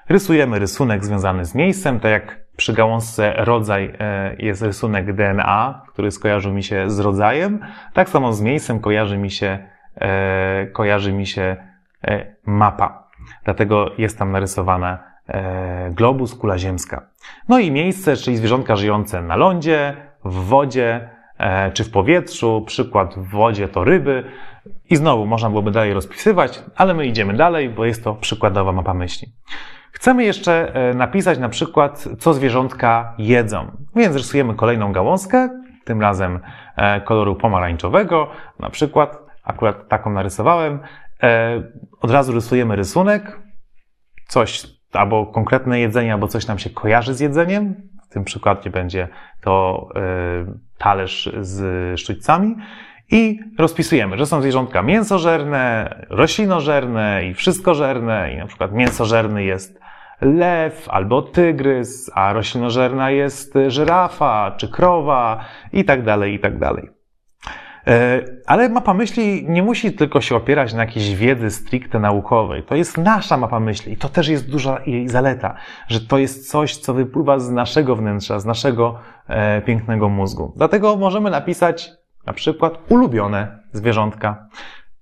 Rysujemy 0.10 0.60
rysunek 0.60 1.06
związany 1.06 1.46
z 1.46 1.56
miejscem, 1.56 2.00
tak 2.00 2.12
jak 2.12 2.42
przy 2.58 2.74
gałązce 2.74 3.34
rodzaj 3.38 3.94
e, 4.00 4.36
jest 4.40 4.62
rysunek 4.62 5.14
DNA, 5.14 5.82
który 5.88 6.12
skojarzył 6.12 6.54
mi 6.54 6.64
się 6.64 6.90
z 6.90 7.00
rodzajem, 7.00 7.60
tak 7.94 8.10
samo 8.10 8.34
z 8.34 8.42
miejscem 8.42 8.80
kojarzy 8.80 9.18
mi 9.18 9.32
się, 9.32 9.68
e, 9.96 10.68
kojarzy 10.68 11.14
mi 11.14 11.28
się 11.28 11.56
e, 12.04 12.36
mapa. 12.46 13.08
Dlatego 13.44 13.92
jest 13.98 14.20
tam 14.20 14.32
narysowana 14.32 15.12
globus, 15.92 16.36
kula 16.36 16.58
ziemska. 16.58 17.02
No 17.50 17.60
i 17.60 17.72
miejsce, 17.72 18.16
czyli 18.16 18.38
zwierzątka 18.38 18.76
żyjące 18.76 19.22
na 19.22 19.36
lądzie, 19.36 19.96
w 20.26 20.34
wodzie, 20.34 21.10
czy 21.74 21.84
w 21.84 21.92
powietrzu, 21.92 22.64
przykład 22.68 23.16
w 23.16 23.30
wodzie 23.30 23.68
to 23.68 23.84
ryby. 23.84 24.24
I 24.90 24.96
znowu 24.96 25.26
można 25.26 25.50
byłoby 25.50 25.72
dalej 25.72 25.94
rozpisywać, 25.94 26.64
ale 26.76 26.94
my 26.94 27.06
idziemy 27.06 27.34
dalej, 27.34 27.70
bo 27.70 27.86
jest 27.86 28.04
to 28.04 28.16
przykładowa 28.16 28.72
mapa 28.72 28.94
myśli. 28.94 29.28
Chcemy 29.92 30.24
jeszcze 30.24 30.76
e, 30.76 30.94
napisać 30.94 31.40
na 31.40 31.50
przykład, 31.50 32.08
co 32.20 32.34
zwierzątka 32.34 33.16
jedzą. 33.18 33.72
Więc 33.96 34.16
rysujemy 34.16 34.56
kolejną 34.56 34.92
gałązkę, 34.92 35.50
tym 35.84 36.02
razem 36.02 36.40
e, 36.76 37.02
koloru 37.02 37.36
pomarańczowego, 37.36 38.30
na 38.60 38.70
przykład 38.70 39.18
akurat 39.44 39.88
taką 39.88 40.14
narysowałem. 40.14 40.80
E, 41.24 41.64
od 42.02 42.12
razu 42.12 42.34
rysujemy 42.34 42.76
rysunek, 42.76 43.40
coś, 44.28 44.68
albo 44.94 45.26
konkretne 45.26 45.80
jedzenie, 45.80 46.14
albo 46.14 46.28
coś 46.28 46.48
nam 46.48 46.60
się 46.60 46.70
kojarzy 46.70 47.14
z 47.14 47.20
jedzeniem. 47.20 47.76
Tym 48.12 48.24
przykładzie 48.24 48.70
będzie 48.70 49.08
to 49.42 49.88
e, 49.96 50.02
talerz 50.78 51.30
z 51.42 52.00
sztućcami. 52.00 52.56
I 53.12 53.40
rozpisujemy, 53.60 54.18
że 54.18 54.26
są 54.26 54.42
zwierzątka 54.42 54.82
mięsożerne, 54.82 55.96
roślinożerne 56.10 57.26
i 57.26 57.34
wszystkożerne. 57.34 58.34
I 58.34 58.38
na 58.38 58.48
przykład 58.48 58.72
mięsożerny 58.72 59.44
jest 59.44 59.80
lew 60.22 60.90
albo 60.90 61.22
tygrys, 61.22 62.12
a 62.14 62.34
roślinożerna 62.34 63.12
jest 63.12 63.54
żyrafa 63.68 64.56
czy 64.58 64.68
krowa 64.68 65.46
i 65.74 65.86
tak 65.86 66.04
dalej, 66.04 66.34
i 66.34 66.40
tak 66.40 66.60
dalej. 66.60 67.01
E, 67.88 68.22
ale 68.46 68.70
mapa 68.70 68.94
myśli 68.94 69.46
nie 69.50 69.64
musi 69.64 69.94
tylko 69.94 70.22
się 70.22 70.36
opierać 70.36 70.74
na 70.74 70.82
jakiejś 70.82 71.16
wiedzy 71.16 71.52
stricte 71.52 72.00
naukowej. 72.00 72.64
To 72.64 72.76
jest 72.76 72.98
nasza 72.98 73.38
mapa 73.38 73.60
myśli 73.60 73.94
i 73.94 73.98
to 73.98 74.10
też 74.10 74.28
jest 74.28 74.50
duża 74.50 74.82
jej 74.86 75.10
zaleta, 75.10 75.56
że 75.88 76.02
to 76.02 76.18
jest 76.18 76.52
coś, 76.52 76.78
co 76.78 76.94
wypływa 76.94 77.40
z 77.40 77.52
naszego 77.52 77.96
wnętrza, 77.96 78.40
z 78.40 78.46
naszego 78.46 79.00
e, 79.28 79.62
pięknego 79.62 80.10
mózgu. 80.10 80.54
Dlatego 80.58 80.96
możemy 80.96 81.30
napisać 81.30 81.92
na 82.26 82.34
przykład 82.34 82.74
ulubione 82.90 83.60
zwierzątka 83.72 84.48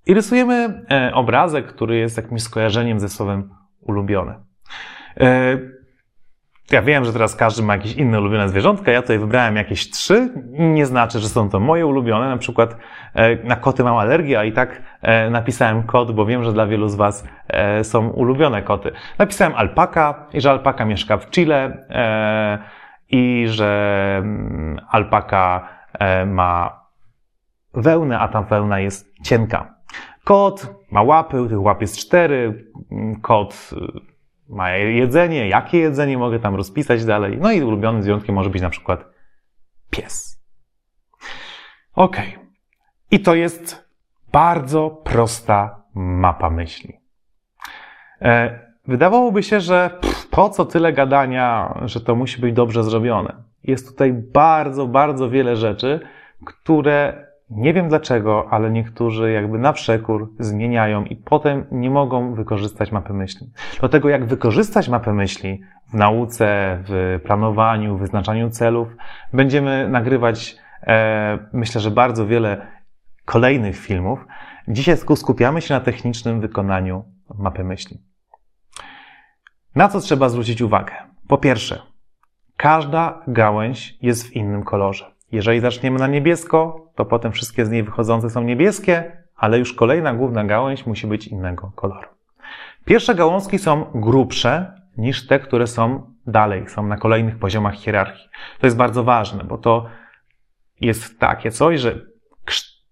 i 0.05 0.13
rysujemy 0.13 0.83
e, 0.91 1.11
obrazek, 1.13 1.67
który 1.67 1.97
jest 1.97 2.17
jakimś 2.17 2.41
skojarzeniem 2.41 2.99
ze 2.99 3.09
słowem 3.09 3.49
ulubione. 3.81 4.35
E, 5.19 5.57
ja 6.71 6.81
wiem, 6.81 7.05
że 7.05 7.13
teraz 7.13 7.35
każdy 7.35 7.63
ma 7.63 7.73
jakieś 7.75 7.93
inne 7.93 8.19
ulubione 8.19 8.49
zwierzątka. 8.49 8.91
Ja 8.91 9.01
tutaj 9.01 9.19
wybrałem 9.19 9.55
jakieś 9.55 9.89
trzy. 9.89 10.29
Nie 10.51 10.85
znaczy, 10.85 11.19
że 11.19 11.29
są 11.29 11.49
to 11.49 11.59
moje 11.59 11.85
ulubione. 11.85 12.29
Na 12.29 12.37
przykład 12.37 12.75
e, 13.13 13.43
na 13.43 13.55
koty 13.55 13.83
mam 13.83 13.97
alergię, 13.97 14.39
a 14.39 14.43
i 14.43 14.51
tak 14.51 14.81
e, 15.01 15.29
napisałem 15.29 15.83
kot, 15.83 16.11
bo 16.11 16.25
wiem, 16.25 16.43
że 16.43 16.53
dla 16.53 16.67
wielu 16.67 16.89
z 16.89 16.95
Was 16.95 17.27
są 17.83 18.09
ulubione 18.09 18.61
koty. 18.61 18.91
Napisałem 19.17 19.55
alpaka 19.55 20.27
i 20.33 20.41
że 20.41 20.51
alpaka 20.51 20.85
mieszka 20.85 21.17
w 21.17 21.29
Chile 21.29 21.87
i 23.09 23.45
że 23.47 24.15
mm, 24.21 24.79
alpaka 24.89 25.67
ma 26.25 26.79
wełnę, 27.73 28.19
a 28.19 28.27
ta 28.27 28.41
wełna 28.41 28.79
jest 28.79 29.13
cienka. 29.23 29.73
Kot 30.23 30.75
ma 30.91 31.01
łapy, 31.01 31.47
tych 31.49 31.61
łap 31.61 31.81
jest 31.81 31.97
cztery. 31.97 32.65
Kot 33.21 33.69
ma 34.49 34.71
jedzenie, 34.71 35.47
jakie 35.47 35.77
jedzenie 35.77 36.17
mogę 36.17 36.39
tam 36.39 36.55
rozpisać 36.55 37.05
dalej. 37.05 37.37
No 37.37 37.51
i 37.51 37.63
ulubionym 37.63 38.03
zwierzątkiem 38.03 38.35
może 38.35 38.49
być 38.49 38.61
na 38.61 38.69
przykład 38.69 39.05
pies. 39.89 40.43
Ok. 41.95 42.17
I 43.11 43.19
to 43.19 43.35
jest 43.35 43.89
bardzo 44.31 44.89
prosta 44.89 45.83
mapa 45.95 46.49
myśli. 46.49 46.99
E, 48.21 48.59
wydawałoby 48.87 49.43
się, 49.43 49.61
że 49.61 49.89
pff, 50.01 50.27
po 50.29 50.49
co 50.49 50.65
tyle 50.65 50.93
gadania, 50.93 51.79
że 51.85 52.01
to 52.01 52.15
musi 52.15 52.41
być 52.41 52.55
dobrze 52.55 52.83
zrobione. 52.83 53.43
Jest 53.63 53.87
tutaj 53.87 54.13
bardzo, 54.13 54.87
bardzo 54.87 55.29
wiele 55.29 55.55
rzeczy, 55.55 55.99
które 56.45 57.28
nie 57.49 57.73
wiem 57.73 57.89
dlaczego, 57.89 58.47
ale 58.49 58.71
niektórzy 58.71 59.31
jakby 59.31 59.59
na 59.59 59.73
przekór 59.73 60.33
zmieniają 60.39 61.05
i 61.05 61.15
potem 61.15 61.65
nie 61.71 61.89
mogą 61.89 62.33
wykorzystać 62.33 62.91
mapy 62.91 63.13
myśli. 63.13 63.51
Dlatego 63.79 64.09
jak 64.09 64.25
wykorzystać 64.25 64.89
mapę 64.89 65.13
myśli 65.13 65.61
w 65.89 65.93
nauce, 65.93 66.77
w 66.87 67.19
planowaniu, 67.23 67.97
wyznaczaniu 67.97 68.49
celów, 68.49 68.87
będziemy 69.33 69.89
nagrywać, 69.89 70.55
e, 70.87 71.39
myślę, 71.53 71.81
że 71.81 71.91
bardzo 71.91 72.27
wiele 72.27 72.67
kolejnych 73.25 73.77
filmów. 73.77 74.25
Dzisiaj 74.67 74.97
skupiamy 75.15 75.61
się 75.61 75.73
na 75.73 75.79
technicznym 75.79 76.41
wykonaniu 76.41 77.03
mapy 77.37 77.63
myśli. 77.63 77.97
Na 79.75 79.87
co 79.87 79.99
trzeba 79.99 80.29
zwrócić 80.29 80.61
uwagę? 80.61 80.93
Po 81.27 81.37
pierwsze, 81.37 81.81
każda 82.57 83.21
gałęź 83.27 83.97
jest 84.01 84.27
w 84.27 84.33
innym 84.33 84.63
kolorze. 84.63 85.18
Jeżeli 85.31 85.59
zaczniemy 85.59 85.99
na 85.99 86.07
niebiesko, 86.07 86.87
to 86.95 87.05
potem 87.05 87.31
wszystkie 87.31 87.65
z 87.65 87.69
niej 87.69 87.83
wychodzące 87.83 88.29
są 88.29 88.43
niebieskie, 88.43 89.11
ale 89.35 89.59
już 89.59 89.73
kolejna 89.73 90.13
główna 90.13 90.43
gałąź 90.43 90.85
musi 90.85 91.07
być 91.07 91.27
innego 91.27 91.71
koloru. 91.75 92.07
Pierwsze 92.85 93.15
gałązki 93.15 93.59
są 93.59 93.85
grubsze 93.95 94.73
niż 94.97 95.27
te, 95.27 95.39
które 95.39 95.67
są 95.67 96.13
dalej, 96.27 96.69
są 96.69 96.87
na 96.87 96.97
kolejnych 96.97 97.39
poziomach 97.39 97.75
hierarchii. 97.75 98.29
To 98.59 98.67
jest 98.67 98.77
bardzo 98.77 99.03
ważne, 99.03 99.43
bo 99.43 99.57
to 99.57 99.85
jest 100.81 101.19
takie 101.19 101.51
coś, 101.51 101.79
że, 101.79 102.01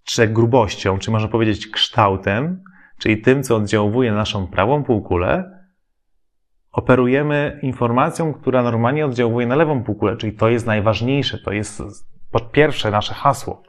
że 0.10 0.28
grubością, 0.28 1.00
czy 1.00 1.12
można 1.12 1.28
powiedzieć 1.28 1.68
kształtem, 1.68 2.64
czyli 2.98 3.22
tym, 3.22 3.44
co 3.44 3.56
oddziałuje 3.56 4.12
na 4.12 4.18
naszą 4.18 4.48
prawą 4.48 4.84
półkulę, 4.84 5.58
operujemy 6.72 7.60
informacją, 7.64 8.34
która 8.34 8.64
normalnie 8.64 9.06
oddziałuje 9.06 9.48
na 9.48 9.56
lewą 9.56 9.84
półkulę, 9.84 10.18
czyli 10.18 10.34
to 10.34 10.50
jest 10.50 10.66
najważniejsze, 10.66 11.38
to 11.38 11.52
jest 11.52 11.82
po 12.32 12.40
pierwsze 12.40 12.92
nasze 12.92 13.14
hasło. 13.14 13.64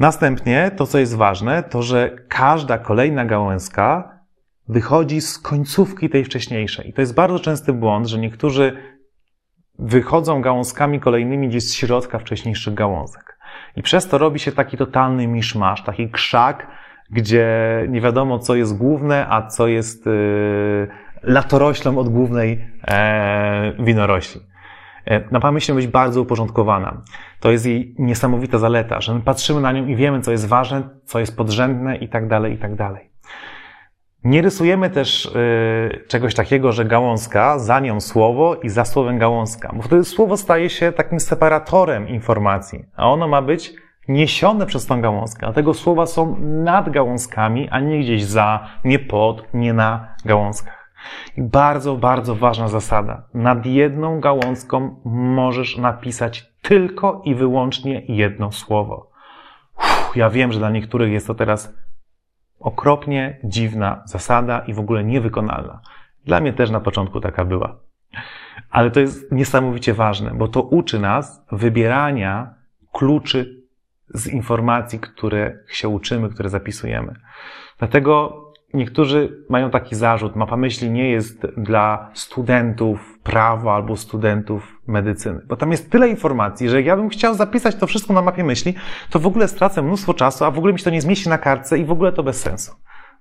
Następnie 0.00 0.70
to, 0.76 0.86
co 0.86 0.98
jest 0.98 1.16
ważne, 1.16 1.62
to 1.62 1.82
że 1.82 2.10
każda 2.28 2.78
kolejna 2.78 3.24
gałązka 3.24 4.18
wychodzi 4.68 5.20
z 5.20 5.38
końcówki 5.38 6.10
tej 6.10 6.24
wcześniejszej. 6.24 6.88
I 6.88 6.92
to 6.92 7.00
jest 7.00 7.14
bardzo 7.14 7.38
częsty 7.38 7.72
błąd, 7.72 8.06
że 8.06 8.18
niektórzy 8.18 8.76
wychodzą 9.78 10.42
gałązkami 10.42 11.00
kolejnymi 11.00 11.48
gdzieś 11.48 11.64
z 11.64 11.74
środka 11.74 12.18
wcześniejszych 12.18 12.74
gałązek. 12.74 13.38
I 13.76 13.82
przez 13.82 14.08
to 14.08 14.18
robi 14.18 14.38
się 14.38 14.52
taki 14.52 14.76
totalny 14.76 15.26
miszmasz, 15.26 15.84
taki 15.84 16.10
krzak, 16.10 16.66
gdzie 17.10 17.46
nie 17.88 18.00
wiadomo, 18.00 18.38
co 18.38 18.54
jest 18.54 18.76
główne, 18.76 19.26
a 19.30 19.46
co 19.46 19.66
jest 19.66 20.06
yy, 20.06 20.88
latoroślą 21.22 21.98
od 21.98 22.08
głównej 22.08 22.68
e, 22.88 23.72
winorośli. 23.78 24.40
E, 25.06 25.52
musi 25.52 25.72
być 25.72 25.86
bardzo 25.86 26.22
uporządkowana. 26.22 27.02
To 27.40 27.50
jest 27.50 27.66
jej 27.66 27.94
niesamowita 27.98 28.58
zaleta, 28.58 29.00
że 29.00 29.14
my 29.14 29.20
patrzymy 29.20 29.60
na 29.60 29.72
nią 29.72 29.86
i 29.86 29.96
wiemy, 29.96 30.20
co 30.20 30.32
jest 30.32 30.48
ważne, 30.48 30.82
co 31.04 31.18
jest 31.18 31.36
podrzędne 31.36 31.96
i 31.96 32.08
tak 32.08 32.28
dalej, 32.28 32.54
i 32.54 32.58
tak 32.58 32.74
dalej. 32.74 33.10
Nie 34.24 34.42
rysujemy 34.42 34.90
też 34.90 35.26
y, 35.26 36.04
czegoś 36.08 36.34
takiego, 36.34 36.72
że 36.72 36.84
gałązka, 36.84 37.58
za 37.58 37.80
nią 37.80 38.00
słowo 38.00 38.54
i 38.54 38.68
za 38.68 38.84
słowem 38.84 39.18
gałązka, 39.18 39.72
bo 39.76 39.82
wtedy 39.82 40.04
słowo 40.04 40.36
staje 40.36 40.70
się 40.70 40.92
takim 40.92 41.20
separatorem 41.20 42.08
informacji, 42.08 42.84
a 42.96 43.10
ono 43.10 43.28
ma 43.28 43.42
być 43.42 43.74
niesione 44.08 44.66
przez 44.66 44.86
tą 44.86 45.00
gałązkę. 45.00 45.40
Dlatego 45.40 45.74
słowa 45.74 46.06
są 46.06 46.36
nad 46.40 46.90
gałązkami, 46.90 47.68
a 47.70 47.80
nie 47.80 48.00
gdzieś 48.00 48.24
za, 48.24 48.66
nie 48.84 48.98
pod, 48.98 49.54
nie 49.54 49.72
na 49.72 50.14
gałązkach. 50.24 50.81
Bardzo, 51.38 51.96
bardzo 51.96 52.34
ważna 52.34 52.68
zasada. 52.68 53.22
Nad 53.34 53.66
jedną 53.66 54.20
gałązką 54.20 55.00
możesz 55.04 55.76
napisać 55.76 56.52
tylko 56.62 57.22
i 57.24 57.34
wyłącznie 57.34 58.02
jedno 58.08 58.52
słowo. 58.52 59.10
Uff, 59.78 60.16
ja 60.16 60.30
wiem, 60.30 60.52
że 60.52 60.58
dla 60.58 60.70
niektórych 60.70 61.12
jest 61.12 61.26
to 61.26 61.34
teraz 61.34 61.74
okropnie 62.60 63.38
dziwna 63.44 64.02
zasada 64.04 64.58
i 64.58 64.74
w 64.74 64.78
ogóle 64.78 65.04
niewykonalna. 65.04 65.80
Dla 66.24 66.40
mnie 66.40 66.52
też 66.52 66.70
na 66.70 66.80
początku 66.80 67.20
taka 67.20 67.44
była. 67.44 67.78
Ale 68.70 68.90
to 68.90 69.00
jest 69.00 69.32
niesamowicie 69.32 69.94
ważne, 69.94 70.30
bo 70.34 70.48
to 70.48 70.62
uczy 70.62 70.98
nas 70.98 71.46
wybierania 71.52 72.54
kluczy 72.92 73.62
z 74.08 74.26
informacji, 74.26 75.00
które 75.00 75.58
się 75.68 75.88
uczymy, 75.88 76.28
które 76.28 76.48
zapisujemy. 76.48 77.14
Dlatego 77.78 78.38
Niektórzy 78.74 79.44
mają 79.48 79.70
taki 79.70 79.96
zarzut, 79.96 80.36
mapa 80.36 80.56
myśli 80.56 80.90
nie 80.90 81.10
jest 81.10 81.46
dla 81.46 82.10
studentów 82.14 83.18
prawa 83.22 83.74
albo 83.74 83.96
studentów 83.96 84.80
medycyny, 84.86 85.40
bo 85.48 85.56
tam 85.56 85.70
jest 85.70 85.90
tyle 85.90 86.08
informacji, 86.08 86.68
że 86.68 86.76
jak 86.76 86.86
ja 86.86 86.96
bym 86.96 87.08
chciał 87.08 87.34
zapisać 87.34 87.74
to 87.76 87.86
wszystko 87.86 88.12
na 88.12 88.22
mapie 88.22 88.44
myśli, 88.44 88.74
to 89.10 89.18
w 89.18 89.26
ogóle 89.26 89.48
stracę 89.48 89.82
mnóstwo 89.82 90.14
czasu, 90.14 90.44
a 90.44 90.50
w 90.50 90.58
ogóle 90.58 90.72
mi 90.72 90.78
się 90.78 90.84
to 90.84 90.90
nie 90.90 91.00
zmieści 91.00 91.28
na 91.28 91.38
kartce 91.38 91.78
i 91.78 91.84
w 91.84 91.90
ogóle 91.90 92.12
to 92.12 92.22
bez 92.22 92.40
sensu. 92.40 92.72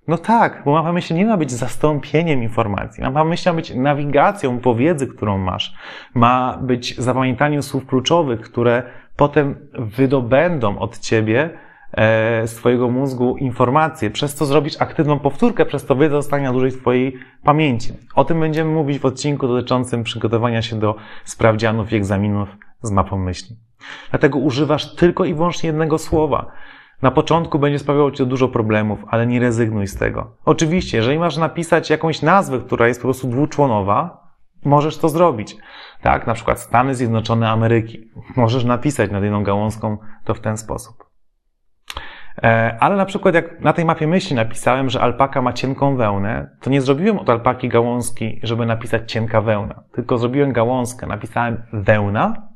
No 0.08 0.18
tak, 0.18 0.62
bo 0.66 0.72
mapa 0.72 0.94
myśli 0.94 1.16
nie 1.16 1.26
ma 1.26 1.38
być 1.38 1.52
zastąpieniem 1.52 2.44
informacji. 2.44 3.04
Mapa 3.04 3.24
myśli 3.24 3.52
ma 3.52 3.56
być 3.56 3.76
nawigacją 3.76 4.60
po 4.60 4.76
wiedzy, 4.76 5.08
którą 5.08 5.38
masz. 5.38 5.76
Ma 6.14 6.60
być 6.62 6.98
zapamiętaniem 6.98 7.64
słów 7.64 7.86
kluczowych, 7.86 8.42
które 8.42 8.84
potem 9.16 9.56
wydobędą 9.74 10.80
od 10.80 11.00
ciebie 11.00 11.50
E, 11.94 12.48
swojego 12.48 12.90
mózgu 12.90 13.38
informacje, 13.38 14.10
przez 14.10 14.36
co 14.36 14.46
zrobisz 14.46 14.82
aktywną 14.82 15.20
powtórkę, 15.20 15.66
przez 15.66 15.86
to 15.86 15.96
wiedza 15.96 16.16
zostanie 16.16 16.44
na 16.44 16.52
dłużej 16.52 16.72
Twojej 16.72 17.18
pamięci. 17.44 17.94
O 18.16 18.26
tym 18.26 18.40
będziemy 18.40 18.72
mówić 18.72 19.00
w 19.00 19.06
odcinku 19.06 19.48
dotyczącym 19.48 20.04
przygotowania 20.04 20.62
się 20.62 20.80
do 20.80 20.96
sprawdzianów 21.24 21.92
i 21.92 21.96
egzaminów 21.96 22.50
z 22.82 22.92
mapą 22.92 23.18
myśli. 23.18 23.56
Dlatego 24.10 24.40
używasz 24.40 24.96
tylko 24.96 25.26
i 25.26 25.34
wyłącznie 25.34 25.68
jednego 25.68 25.98
słowa. 25.98 26.52
Na 27.02 27.12
początku 27.12 27.60
będzie 27.60 27.80
sprawiało 27.80 28.12
Ci 28.12 28.18
to 28.18 28.26
dużo 28.26 28.48
problemów, 28.48 29.00
ale 29.08 29.28
nie 29.28 29.40
rezygnuj 29.40 29.88
z 29.88 29.96
tego. 29.96 30.38
Oczywiście, 30.46 30.98
jeżeli 30.98 31.20
masz 31.20 31.38
napisać 31.38 31.90
jakąś 31.90 32.22
nazwę, 32.22 32.60
która 32.60 32.88
jest 32.88 33.00
po 33.00 33.08
prostu 33.08 33.28
dwuczłonowa, 33.28 34.28
możesz 34.66 34.98
to 34.98 35.10
zrobić. 35.10 35.58
Tak, 36.02 36.28
na 36.28 36.34
przykład 36.34 36.60
Stany 36.60 36.96
Zjednoczone 36.96 37.50
Ameryki. 37.50 38.12
Możesz 38.36 38.64
napisać 38.64 39.12
nad 39.12 39.24
jedną 39.24 39.44
gałązką 39.44 39.98
to 40.26 40.34
w 40.34 40.40
ten 40.40 40.58
sposób. 40.58 41.11
E, 42.38 42.78
ale 42.80 42.96
na 42.96 43.06
przykład 43.06 43.36
jak 43.36 43.60
na 43.60 43.74
tej 43.74 43.86
mapie 43.86 44.08
myśli 44.08 44.36
napisałem, 44.36 44.90
że 44.90 45.02
alpaka 45.02 45.42
ma 45.42 45.54
cienką 45.54 45.96
wełnę, 45.96 46.50
to 46.62 46.70
nie 46.70 46.82
zrobiłem 46.82 47.20
od 47.20 47.30
alpaki 47.30 47.70
gałązki, 47.70 48.40
żeby 48.44 48.66
napisać 48.66 49.12
cienka 49.12 49.42
wełna, 49.42 49.84
tylko 49.92 50.18
zrobiłem 50.18 50.54
gałązkę, 50.54 51.08
napisałem 51.08 51.64
wełna, 51.74 52.52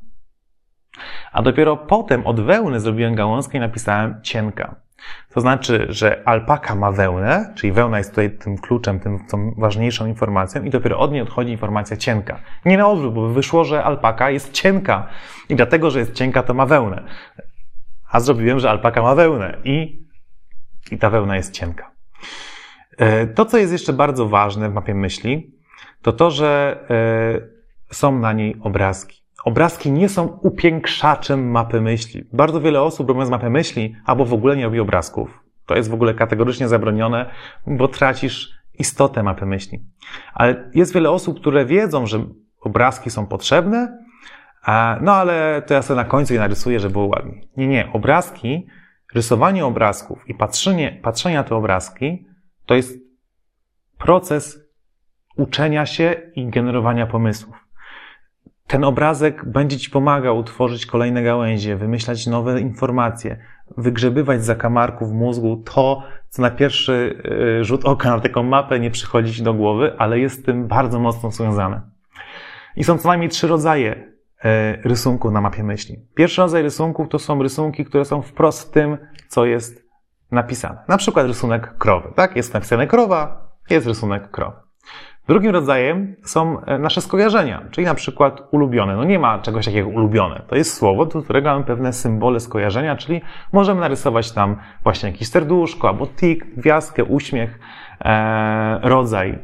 a 1.32 1.42
dopiero 1.42 1.76
potem 1.76 2.26
od 2.26 2.40
wełny 2.40 2.80
zrobiłem 2.80 3.14
gałązkę 3.14 3.58
i 3.58 3.60
napisałem 3.60 4.20
cienka. 4.22 4.86
To 5.34 5.40
znaczy, 5.40 5.86
że 5.88 6.22
alpaka 6.24 6.74
ma 6.74 6.92
wełnę, 6.92 7.52
czyli 7.54 7.72
wełna 7.72 7.98
jest 7.98 8.10
tutaj 8.10 8.30
tym 8.30 8.58
kluczem, 8.58 9.00
tym, 9.00 9.26
tą 9.26 9.54
ważniejszą 9.56 10.06
informacją 10.06 10.62
i 10.62 10.70
dopiero 10.70 10.98
od 10.98 11.12
niej 11.12 11.22
odchodzi 11.22 11.52
informacja 11.52 11.96
cienka. 11.96 12.38
Nie 12.64 12.78
na 12.78 12.88
odwrót, 12.88 13.14
bo 13.14 13.28
wyszło, 13.28 13.64
że 13.64 13.84
alpaka 13.84 14.30
jest 14.30 14.52
cienka 14.52 15.06
i 15.48 15.56
dlatego, 15.56 15.90
że 15.90 15.98
jest 15.98 16.12
cienka, 16.12 16.42
to 16.42 16.54
ma 16.54 16.66
wełnę. 16.66 17.02
A 18.10 18.20
zrobiłem, 18.20 18.60
że 18.60 18.70
alpaka 18.70 19.02
ma 19.02 19.14
wełnę 19.14 19.58
i, 19.64 20.06
i 20.90 20.98
ta 20.98 21.10
wełna 21.10 21.36
jest 21.36 21.52
cienka. 21.52 21.90
E, 22.98 23.26
to, 23.26 23.44
co 23.44 23.58
jest 23.58 23.72
jeszcze 23.72 23.92
bardzo 23.92 24.28
ważne 24.28 24.70
w 24.70 24.74
mapie 24.74 24.94
myśli, 24.94 25.54
to 26.02 26.12
to, 26.12 26.30
że 26.30 26.80
e, 27.90 27.94
są 27.94 28.18
na 28.18 28.32
niej 28.32 28.56
obrazki. 28.60 29.22
Obrazki 29.44 29.92
nie 29.92 30.08
są 30.08 30.26
upiększaczem 30.26 31.50
mapy 31.50 31.80
myśli. 31.80 32.24
Bardzo 32.32 32.60
wiele 32.60 32.82
osób 32.82 33.08
robiąc 33.08 33.30
mapę 33.30 33.50
myśli 33.50 33.96
albo 34.04 34.24
w 34.24 34.32
ogóle 34.32 34.56
nie 34.56 34.64
robi 34.64 34.80
obrazków. 34.80 35.40
To 35.66 35.76
jest 35.76 35.90
w 35.90 35.94
ogóle 35.94 36.14
kategorycznie 36.14 36.68
zabronione, 36.68 37.30
bo 37.66 37.88
tracisz 37.88 38.50
istotę 38.78 39.22
mapy 39.22 39.46
myśli. 39.46 39.84
Ale 40.34 40.70
jest 40.74 40.94
wiele 40.94 41.10
osób, 41.10 41.40
które 41.40 41.66
wiedzą, 41.66 42.06
że 42.06 42.24
obrazki 42.60 43.10
są 43.10 43.26
potrzebne, 43.26 44.05
no 45.02 45.12
ale 45.12 45.62
to 45.66 45.74
ja 45.74 45.82
sobie 45.82 45.96
na 45.96 46.04
końcu 46.04 46.34
je 46.34 46.40
narysuję, 46.40 46.80
żeby 46.80 46.92
było 46.92 47.06
ładniej. 47.06 47.48
Nie, 47.56 47.66
nie. 47.66 47.92
Obrazki, 47.92 48.66
rysowanie 49.14 49.66
obrazków 49.66 50.28
i 50.28 50.34
patrzenie, 50.34 51.00
patrzenie 51.02 51.36
na 51.36 51.44
te 51.44 51.56
obrazki 51.56 52.26
to 52.66 52.74
jest 52.74 52.98
proces 53.98 54.58
uczenia 55.36 55.86
się 55.86 56.14
i 56.34 56.46
generowania 56.46 57.06
pomysłów 57.06 57.66
ten 58.66 58.84
obrazek 58.84 59.44
będzie 59.44 59.78
Ci 59.78 59.90
pomagał 59.90 60.44
tworzyć 60.44 60.86
kolejne 60.86 61.22
gałęzie, 61.22 61.76
wymyślać 61.76 62.26
nowe 62.26 62.60
informacje, 62.60 63.38
wygrzebywać 63.76 64.42
z 64.42 64.46
zakamarków 64.46 65.12
mózgu 65.12 65.62
to, 65.74 66.02
co 66.28 66.42
na 66.42 66.50
pierwszy 66.50 67.22
y, 67.60 67.64
rzut 67.64 67.84
oka 67.84 68.10
na 68.10 68.20
taką 68.20 68.42
mapę 68.42 68.80
nie 68.80 68.90
przychodzi 68.90 69.34
Ci 69.34 69.42
do 69.42 69.54
głowy, 69.54 69.94
ale 69.98 70.18
jest 70.18 70.40
z 70.40 70.42
tym 70.42 70.66
bardzo 70.66 71.00
mocno 71.00 71.30
związane. 71.30 71.80
I 72.76 72.84
są 72.84 72.98
co 72.98 73.08
najmniej 73.08 73.30
trzy 73.30 73.46
rodzaje 73.46 74.15
y, 74.46 74.88
rysunków 74.88 75.32
na 75.32 75.40
mapie 75.40 75.62
myśli. 75.62 75.96
Pierwszy 76.14 76.40
rodzaj 76.40 76.62
rysunków 76.62 77.08
to 77.08 77.18
są 77.18 77.42
rysunki, 77.42 77.84
które 77.84 78.04
są 78.04 78.22
wprost 78.22 78.72
tym, 78.74 78.98
co 79.28 79.46
jest 79.46 79.86
napisane. 80.30 80.78
Na 80.88 80.96
przykład 80.96 81.26
rysunek 81.26 81.78
krowy. 81.78 82.08
Tak? 82.14 82.36
Jest 82.36 82.54
napisane 82.54 82.86
krowa, 82.86 83.50
jest 83.70 83.86
rysunek 83.86 84.30
krowy. 84.30 84.56
Drugim 85.28 85.50
rodzajem 85.50 86.16
są 86.24 86.60
e, 86.60 86.78
nasze 86.78 87.00
skojarzenia, 87.00 87.62
czyli 87.70 87.84
na 87.84 87.94
przykład 87.94 88.42
ulubione. 88.50 88.96
No 88.96 89.04
nie 89.04 89.18
ma 89.18 89.38
czegoś 89.38 89.64
takiego 89.64 89.88
ulubione. 89.88 90.42
To 90.48 90.56
jest 90.56 90.74
słowo, 90.74 91.06
do 91.06 91.22
którego 91.22 91.50
mamy 91.50 91.64
pewne 91.64 91.92
symbole 91.92 92.40
skojarzenia, 92.40 92.96
czyli 92.96 93.20
możemy 93.52 93.80
narysować 93.80 94.32
tam 94.32 94.56
właśnie 94.82 95.10
jakieś 95.10 95.28
serduszko, 95.28 95.88
albo 95.88 96.06
tik, 96.06 96.56
gwiazdkę, 96.56 97.04
uśmiech, 97.04 97.58
e, 98.04 98.80
rodzaj, 98.82 99.38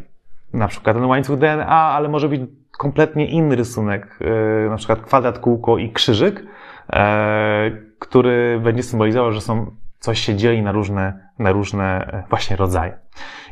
na 0.52 0.68
przykład 0.68 0.96
ten 0.96 1.04
łańcuch 1.04 1.38
DNA, 1.38 1.66
ale 1.66 2.08
może 2.08 2.28
być 2.28 2.40
kompletnie 2.82 3.26
inny 3.26 3.56
rysunek, 3.56 4.18
e, 4.20 4.70
na 4.70 4.76
przykład 4.76 5.00
kwadrat, 5.00 5.38
kółko 5.38 5.78
i 5.78 5.92
krzyżyk, 5.92 6.44
e, 6.92 7.70
który 7.98 8.60
będzie 8.64 8.82
symbolizował, 8.82 9.32
że 9.32 9.40
są 9.40 9.76
coś 9.98 10.20
się 10.20 10.34
dzieli 10.34 10.62
na 10.62 10.72
różne, 10.72 11.28
na 11.38 11.52
różne 11.52 12.06
e, 12.06 12.24
właśnie 12.30 12.56
rodzaje. 12.56 12.98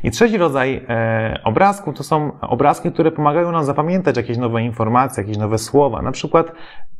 I 0.03 0.11
trzeci 0.11 0.37
rodzaj 0.37 0.85
obrazków 1.43 1.95
to 1.95 2.03
są 2.03 2.39
obrazki, 2.41 2.91
które 2.91 3.11
pomagają 3.11 3.51
nam 3.51 3.63
zapamiętać 3.63 4.17
jakieś 4.17 4.37
nowe 4.37 4.63
informacje, 4.63 5.23
jakieś 5.23 5.37
nowe 5.37 5.57
słowa. 5.57 6.01
Na 6.01 6.11
przykład 6.11 6.51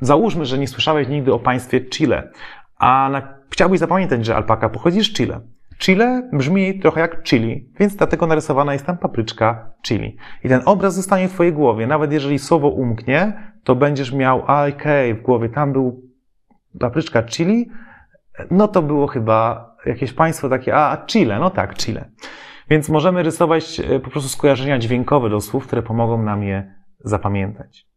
załóżmy, 0.02 0.46
że 0.46 0.58
nie 0.58 0.68
słyszałeś 0.68 1.08
nigdy 1.08 1.34
o 1.34 1.40
państwie 1.40 1.86
Chile, 1.90 2.32
a 2.78 3.10
na, 3.12 3.22
chciałbyś 3.50 3.80
zapamiętać, 3.80 4.26
że 4.26 4.36
alpaka 4.36 4.70
pochodzi 4.70 5.04
z 5.04 5.14
Chile. 5.14 5.40
Chile 5.82 6.30
brzmi 6.34 6.80
trochę 6.80 7.02
jak 7.02 7.24
chili, 7.24 7.70
więc 7.80 7.96
dlatego 7.96 8.28
narysowana 8.28 8.74
jest 8.74 8.86
tam 8.86 8.98
papryczka 8.98 9.74
chili. 9.84 10.18
I 10.44 10.50
ten 10.50 10.62
obraz 10.66 10.96
zostanie 10.96 11.28
w 11.28 11.34
Twojej 11.34 11.54
głowie. 11.54 11.88
Nawet 11.88 12.12
jeżeli 12.12 12.40
słowo 12.40 12.70
umknie, 12.70 13.34
to 13.64 13.76
będziesz 13.76 14.14
miał, 14.14 14.42
okej, 14.42 14.72
okay, 15.12 15.16
w 15.16 15.22
głowie 15.22 15.50
tam 15.50 15.74
był 15.74 16.02
papryczka 16.80 17.24
chili, 17.24 17.70
no 18.52 18.68
to 18.68 18.82
było 18.82 19.08
chyba 19.08 19.72
jakieś 19.86 20.14
państwo 20.14 20.50
takie, 20.50 20.76
a 20.76 21.06
Chile, 21.06 21.40
no 21.40 21.50
tak, 21.50 21.76
Chile. 21.76 22.10
Więc 22.70 22.90
możemy 22.90 23.24
rysować 23.24 23.80
e, 23.80 24.00
po 24.00 24.10
prostu 24.10 24.30
skojarzenia 24.30 24.80
dźwiękowe 24.80 25.30
do 25.30 25.42
słów, 25.42 25.68
które 25.68 25.82
pomogą 25.82 26.24
nam 26.24 26.44
je 26.44 26.76
zapamiętać. 27.00 27.91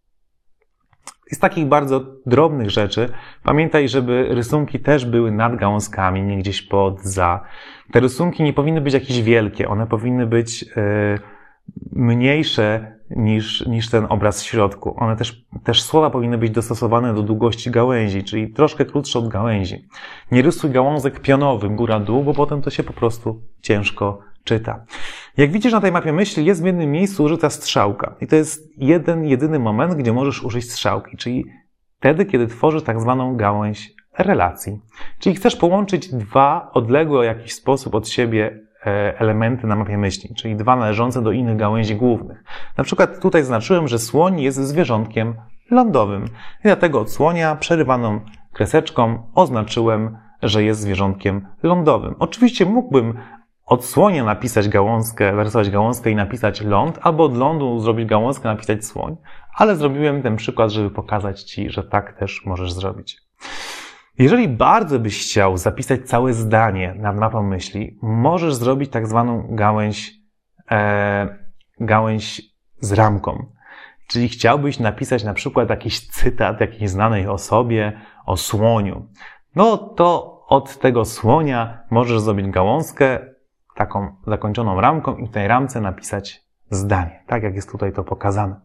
Z 1.30 1.38
takich 1.38 1.66
bardzo 1.66 2.00
drobnych 2.26 2.70
rzeczy 2.70 3.08
pamiętaj, 3.42 3.88
żeby 3.88 4.28
rysunki 4.30 4.80
też 4.80 5.06
były 5.06 5.30
nad 5.30 5.56
gałązkami, 5.56 6.22
nie 6.22 6.38
gdzieś 6.38 6.62
pod, 6.62 7.02
za. 7.02 7.44
Te 7.92 8.00
rysunki 8.00 8.42
nie 8.42 8.52
powinny 8.52 8.80
być 8.80 8.94
jakieś 8.94 9.22
wielkie, 9.22 9.68
one 9.68 9.86
powinny 9.86 10.26
być 10.26 10.62
yy, 10.62 11.18
mniejsze 11.92 12.94
niż, 13.10 13.66
niż 13.66 13.90
ten 13.90 14.06
obraz 14.08 14.42
w 14.42 14.46
środku. 14.46 14.94
One 14.98 15.16
też, 15.16 15.44
też 15.64 15.82
słowa 15.82 16.10
powinny 16.10 16.38
być 16.38 16.50
dostosowane 16.50 17.14
do 17.14 17.22
długości 17.22 17.70
gałęzi, 17.70 18.24
czyli 18.24 18.52
troszkę 18.52 18.84
krótsze 18.84 19.18
od 19.18 19.28
gałęzi. 19.28 19.88
Nie 20.32 20.42
rysuj 20.42 20.70
gałązek 20.70 21.20
pionowy 21.20 21.68
góra-dół, 21.68 22.24
bo 22.24 22.34
potem 22.34 22.62
to 22.62 22.70
się 22.70 22.82
po 22.82 22.92
prostu 22.92 23.42
ciężko 23.60 24.18
czyta. 24.44 24.84
Jak 25.36 25.52
widzisz 25.52 25.72
na 25.72 25.80
tej 25.80 25.92
mapie 25.92 26.12
myśli, 26.12 26.44
jest 26.44 26.62
w 26.62 26.66
jednym 26.66 26.90
miejscu 26.90 27.24
użyta 27.24 27.50
strzałka. 27.50 28.16
I 28.20 28.26
to 28.26 28.36
jest 28.36 28.70
jeden, 28.76 29.24
jedyny 29.24 29.58
moment, 29.58 29.94
gdzie 29.94 30.12
możesz 30.12 30.42
użyć 30.42 30.70
strzałki, 30.70 31.16
czyli 31.16 31.44
wtedy, 31.98 32.24
kiedy 32.24 32.46
tworzysz 32.46 32.82
tak 32.82 33.00
zwaną 33.00 33.36
gałęź 33.36 33.94
relacji. 34.18 34.80
Czyli 35.18 35.36
chcesz 35.36 35.56
połączyć 35.56 36.08
dwa 36.08 36.70
odległe 36.72 37.22
w 37.22 37.24
jakiś 37.24 37.54
sposób 37.54 37.94
od 37.94 38.08
siebie 38.08 38.64
E, 38.86 39.18
elementy 39.18 39.66
na 39.66 39.76
mapie 39.76 39.98
myśli, 39.98 40.34
czyli 40.34 40.56
dwa 40.56 40.76
należące 40.76 41.22
do 41.22 41.32
innych 41.32 41.56
gałęzi 41.56 41.96
głównych. 41.96 42.44
Na 42.76 42.84
przykład 42.84 43.20
tutaj 43.20 43.42
zaznaczyłem, 43.42 43.88
że 43.88 43.98
słoń 43.98 44.40
jest 44.40 44.58
zwierzątkiem 44.58 45.34
lądowym. 45.70 46.24
I 46.24 46.62
dlatego 46.62 47.00
od 47.00 47.10
słonia 47.10 47.56
przerywaną 47.56 48.20
kreseczką 48.52 49.30
oznaczyłem, 49.34 50.16
że 50.42 50.64
jest 50.64 50.80
zwierzątkiem 50.80 51.46
lądowym. 51.62 52.14
Oczywiście 52.18 52.66
mógłbym 52.66 53.18
od 53.66 53.84
słonia 53.84 54.24
napisać 54.24 54.68
gałązkę, 54.68 55.32
narysować 55.32 55.70
gałązkę 55.70 56.10
i 56.10 56.14
napisać 56.14 56.60
ląd, 56.60 56.98
albo 57.02 57.24
od 57.24 57.36
lądu 57.36 57.80
zrobić 57.80 58.08
gałązkę, 58.08 58.48
napisać 58.48 58.84
słoń, 58.84 59.16
ale 59.54 59.76
zrobiłem 59.76 60.22
ten 60.22 60.36
przykład, 60.36 60.70
żeby 60.70 60.90
pokazać 60.90 61.42
Ci, 61.42 61.70
że 61.70 61.82
tak 61.82 62.18
też 62.18 62.42
możesz 62.46 62.72
zrobić. 62.72 63.18
Jeżeli 64.18 64.48
bardzo 64.48 64.98
byś 64.98 65.22
chciał 65.22 65.56
zapisać 65.56 66.00
całe 66.00 66.32
zdanie 66.32 66.94
nad 66.98 67.16
mapą 67.16 67.42
myśli, 67.42 67.98
możesz 68.02 68.54
zrobić 68.54 68.90
tak 68.90 69.06
zwaną 69.06 69.46
gałęź, 69.50 70.12
e, 70.70 71.38
gałęź 71.80 72.42
z 72.80 72.92
ramką. 72.92 73.46
Czyli 74.08 74.28
chciałbyś 74.28 74.78
napisać 74.78 75.24
na 75.24 75.34
przykład 75.34 75.70
jakiś 75.70 76.08
cytat 76.08 76.60
jakiejś 76.60 76.90
znanej 76.90 77.26
osobie 77.26 78.00
o 78.26 78.36
słoniu. 78.36 79.08
No 79.56 79.76
to 79.76 80.40
od 80.48 80.78
tego 80.78 81.04
słonia 81.04 81.82
możesz 81.90 82.20
zrobić 82.20 82.46
gałązkę, 82.46 83.33
taką 83.74 84.16
zakończoną 84.26 84.80
ramką 84.80 85.16
i 85.16 85.26
w 85.26 85.30
tej 85.30 85.48
ramce 85.48 85.80
napisać 85.80 86.44
zdanie, 86.70 87.22
tak 87.26 87.42
jak 87.42 87.54
jest 87.54 87.72
tutaj 87.72 87.92
to 87.92 88.04
pokazane. 88.04 88.60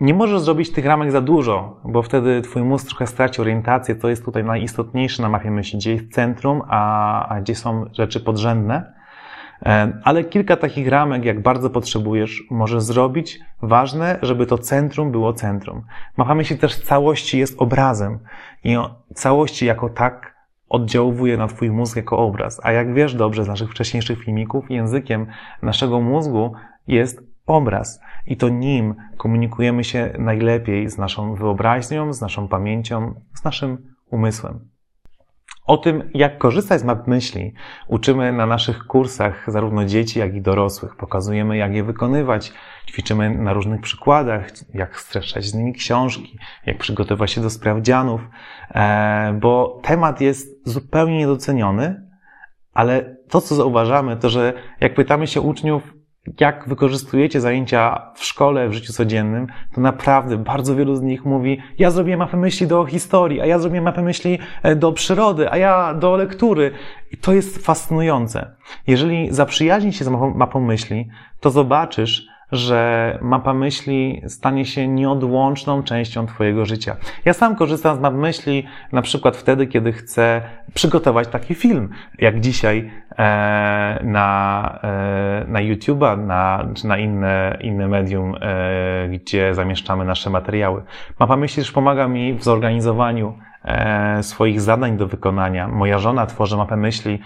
Nie 0.00 0.14
możesz 0.14 0.40
zrobić 0.40 0.72
tych 0.72 0.86
ramek 0.86 1.12
za 1.12 1.20
dużo, 1.20 1.80
bo 1.84 2.02
wtedy 2.02 2.42
twój 2.42 2.62
mózg 2.62 2.88
trochę 2.88 3.06
straci 3.06 3.40
orientację, 3.40 3.96
co 3.96 4.08
jest 4.08 4.24
tutaj 4.24 4.44
najistotniejsze 4.44 5.22
na 5.22 5.28
mapie 5.28 5.50
myśli, 5.50 5.78
gdzie 5.78 5.92
jest 5.92 6.12
centrum, 6.12 6.62
a, 6.68 7.28
a 7.28 7.40
gdzie 7.40 7.54
są 7.54 7.84
rzeczy 7.92 8.20
podrzędne. 8.20 8.92
Ale 10.04 10.24
kilka 10.24 10.56
takich 10.56 10.88
ramek, 10.88 11.24
jak 11.24 11.42
bardzo 11.42 11.70
potrzebujesz, 11.70 12.42
możesz 12.50 12.82
zrobić. 12.82 13.40
Ważne, 13.62 14.18
żeby 14.22 14.46
to 14.46 14.58
centrum 14.58 15.12
było 15.12 15.32
centrum. 15.32 15.82
Mapa 16.16 16.34
myśli 16.34 16.58
też 16.58 16.80
całości 16.80 17.38
jest 17.38 17.62
obrazem 17.62 18.18
i 18.64 18.76
całości 19.14 19.66
jako 19.66 19.88
tak 19.88 20.31
oddziałuje 20.72 21.36
na 21.36 21.46
twój 21.46 21.70
mózg 21.70 21.96
jako 21.96 22.18
obraz. 22.18 22.60
A 22.62 22.72
jak 22.72 22.94
wiesz 22.94 23.14
dobrze 23.14 23.44
z 23.44 23.48
naszych 23.48 23.70
wcześniejszych 23.70 24.24
filmików, 24.24 24.70
językiem 24.70 25.26
naszego 25.62 26.00
mózgu 26.00 26.52
jest 26.86 27.22
obraz. 27.46 28.00
I 28.26 28.36
to 28.36 28.48
nim 28.48 28.94
komunikujemy 29.16 29.84
się 29.84 30.12
najlepiej 30.18 30.90
z 30.90 30.98
naszą 30.98 31.34
wyobraźnią, 31.34 32.12
z 32.12 32.20
naszą 32.20 32.48
pamięcią, 32.48 33.14
z 33.34 33.44
naszym 33.44 33.78
umysłem. 34.10 34.71
O 35.66 35.76
tym, 35.76 36.10
jak 36.14 36.38
korzystać 36.38 36.80
z 36.80 36.84
map 36.84 37.06
myśli, 37.06 37.52
uczymy 37.88 38.32
na 38.32 38.46
naszych 38.46 38.86
kursach 38.86 39.44
zarówno 39.48 39.84
dzieci, 39.84 40.18
jak 40.18 40.34
i 40.34 40.40
dorosłych. 40.40 40.96
Pokazujemy, 40.96 41.56
jak 41.56 41.74
je 41.74 41.84
wykonywać. 41.84 42.52
Ćwiczymy 42.86 43.30
na 43.30 43.52
różnych 43.52 43.80
przykładach, 43.80 44.48
jak 44.74 45.00
streszczać 45.00 45.44
z 45.44 45.54
nimi 45.54 45.72
książki, 45.72 46.38
jak 46.66 46.78
przygotować 46.78 47.30
się 47.30 47.40
do 47.40 47.50
sprawdzianów, 47.50 48.20
e, 48.74 49.38
bo 49.40 49.80
temat 49.82 50.20
jest 50.20 50.68
zupełnie 50.68 51.18
niedoceniony, 51.18 52.06
ale 52.72 53.16
to, 53.28 53.40
co 53.40 53.54
zauważamy, 53.54 54.16
to 54.16 54.30
że 54.30 54.52
jak 54.80 54.94
pytamy 54.94 55.26
się 55.26 55.40
uczniów, 55.40 55.94
jak 56.40 56.68
wykorzystujecie 56.68 57.40
zajęcia 57.40 58.10
w 58.14 58.24
szkole, 58.24 58.68
w 58.68 58.72
życiu 58.72 58.92
codziennym, 58.92 59.46
to 59.74 59.80
naprawdę 59.80 60.38
bardzo 60.38 60.76
wielu 60.76 60.96
z 60.96 61.02
nich 61.02 61.24
mówi, 61.24 61.58
ja 61.78 61.90
zrobię 61.90 62.16
mapę 62.16 62.36
myśli 62.36 62.66
do 62.66 62.84
historii, 62.84 63.40
a 63.40 63.46
ja 63.46 63.58
zrobię 63.58 63.80
mapę 63.80 64.02
myśli 64.02 64.38
e, 64.62 64.76
do 64.76 64.92
przyrody, 64.92 65.50
a 65.50 65.56
ja 65.56 65.94
do 65.94 66.16
lektury. 66.16 66.70
I 67.12 67.16
to 67.16 67.32
jest 67.32 67.66
fascynujące. 67.66 68.56
Jeżeli 68.86 69.34
zaprzyjaźnisz 69.34 69.98
się 69.98 70.04
z 70.04 70.08
mapą, 70.08 70.34
mapą 70.34 70.60
myśli, 70.60 71.08
to 71.40 71.50
zobaczysz, 71.50 72.31
że 72.52 73.18
mapa 73.22 73.54
myśli 73.54 74.22
stanie 74.26 74.64
się 74.64 74.88
nieodłączną 74.88 75.82
częścią 75.82 76.26
Twojego 76.26 76.66
życia. 76.66 76.96
Ja 77.24 77.32
sam 77.32 77.56
korzystam 77.56 77.96
z 77.96 78.00
map 78.00 78.14
myśli 78.14 78.66
na 78.92 79.02
przykład 79.02 79.36
wtedy, 79.36 79.66
kiedy 79.66 79.92
chcę 79.92 80.42
przygotować 80.74 81.28
taki 81.28 81.54
film, 81.54 81.88
jak 82.18 82.40
dzisiaj 82.40 82.90
e, 83.18 84.00
na, 84.04 84.78
e, 84.82 85.44
na 85.48 85.60
YouTube'a, 85.60 86.18
na, 86.18 86.68
czy 86.74 86.86
na 86.86 86.98
inne, 86.98 87.58
inne 87.60 87.88
medium, 87.88 88.34
e, 88.40 89.08
gdzie 89.08 89.54
zamieszczamy 89.54 90.04
nasze 90.04 90.30
materiały. 90.30 90.82
Mapa 91.20 91.36
myśli 91.36 91.62
też 91.62 91.72
pomaga 91.72 92.08
mi 92.08 92.34
w 92.34 92.44
zorganizowaniu 92.44 93.38
swoich 94.22 94.60
zadań 94.60 94.96
do 94.96 95.06
wykonania. 95.06 95.68
Moja 95.68 95.98
żona 95.98 96.26
tworzy 96.26 96.56
mapę 96.56 96.76
myśli 96.76 97.18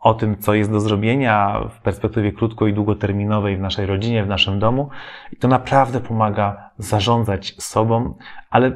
o 0.00 0.14
tym, 0.14 0.38
co 0.38 0.54
jest 0.54 0.70
do 0.70 0.80
zrobienia 0.80 1.60
w 1.70 1.80
perspektywie 1.80 2.32
krótko 2.32 2.66
i 2.66 2.72
długoterminowej 2.72 3.56
w 3.56 3.60
naszej 3.60 3.86
rodzinie, 3.86 4.24
w 4.24 4.28
naszym 4.28 4.58
domu. 4.58 4.90
I 5.32 5.36
to 5.36 5.48
naprawdę 5.48 6.00
pomaga 6.00 6.70
zarządzać 6.78 7.54
sobą, 7.58 8.14
ale 8.50 8.72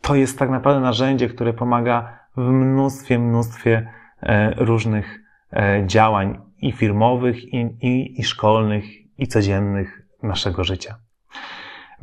to 0.00 0.14
jest 0.14 0.38
tak 0.38 0.50
naprawdę 0.50 0.80
narzędzie, 0.80 1.28
które 1.28 1.52
pomaga 1.52 2.18
w 2.36 2.48
mnóstwie, 2.48 3.18
mnóstwie 3.18 3.92
e, 4.22 4.54
różnych 4.64 5.20
e, 5.52 5.82
działań 5.86 6.40
i 6.58 6.72
firmowych, 6.72 7.44
i, 7.44 7.76
i, 7.80 8.20
i 8.20 8.24
szkolnych, 8.24 8.84
i 9.18 9.26
codziennych 9.26 10.02
naszego 10.22 10.64
życia. 10.64 10.96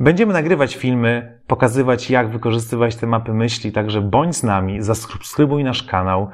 Będziemy 0.00 0.32
nagrywać 0.32 0.76
filmy, 0.76 1.40
pokazywać, 1.46 2.10
jak 2.10 2.28
wykorzystywać 2.28 2.96
te 2.96 3.06
mapy 3.06 3.34
myśli, 3.34 3.72
także 3.72 4.00
bądź 4.00 4.36
z 4.36 4.42
nami, 4.42 4.82
zasubskrybuj 4.82 5.64
nasz 5.64 5.82
kanał, 5.82 6.30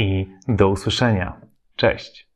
i 0.00 0.26
do 0.48 0.68
usłyszenia. 0.68 1.40
Cześć! 1.76 2.29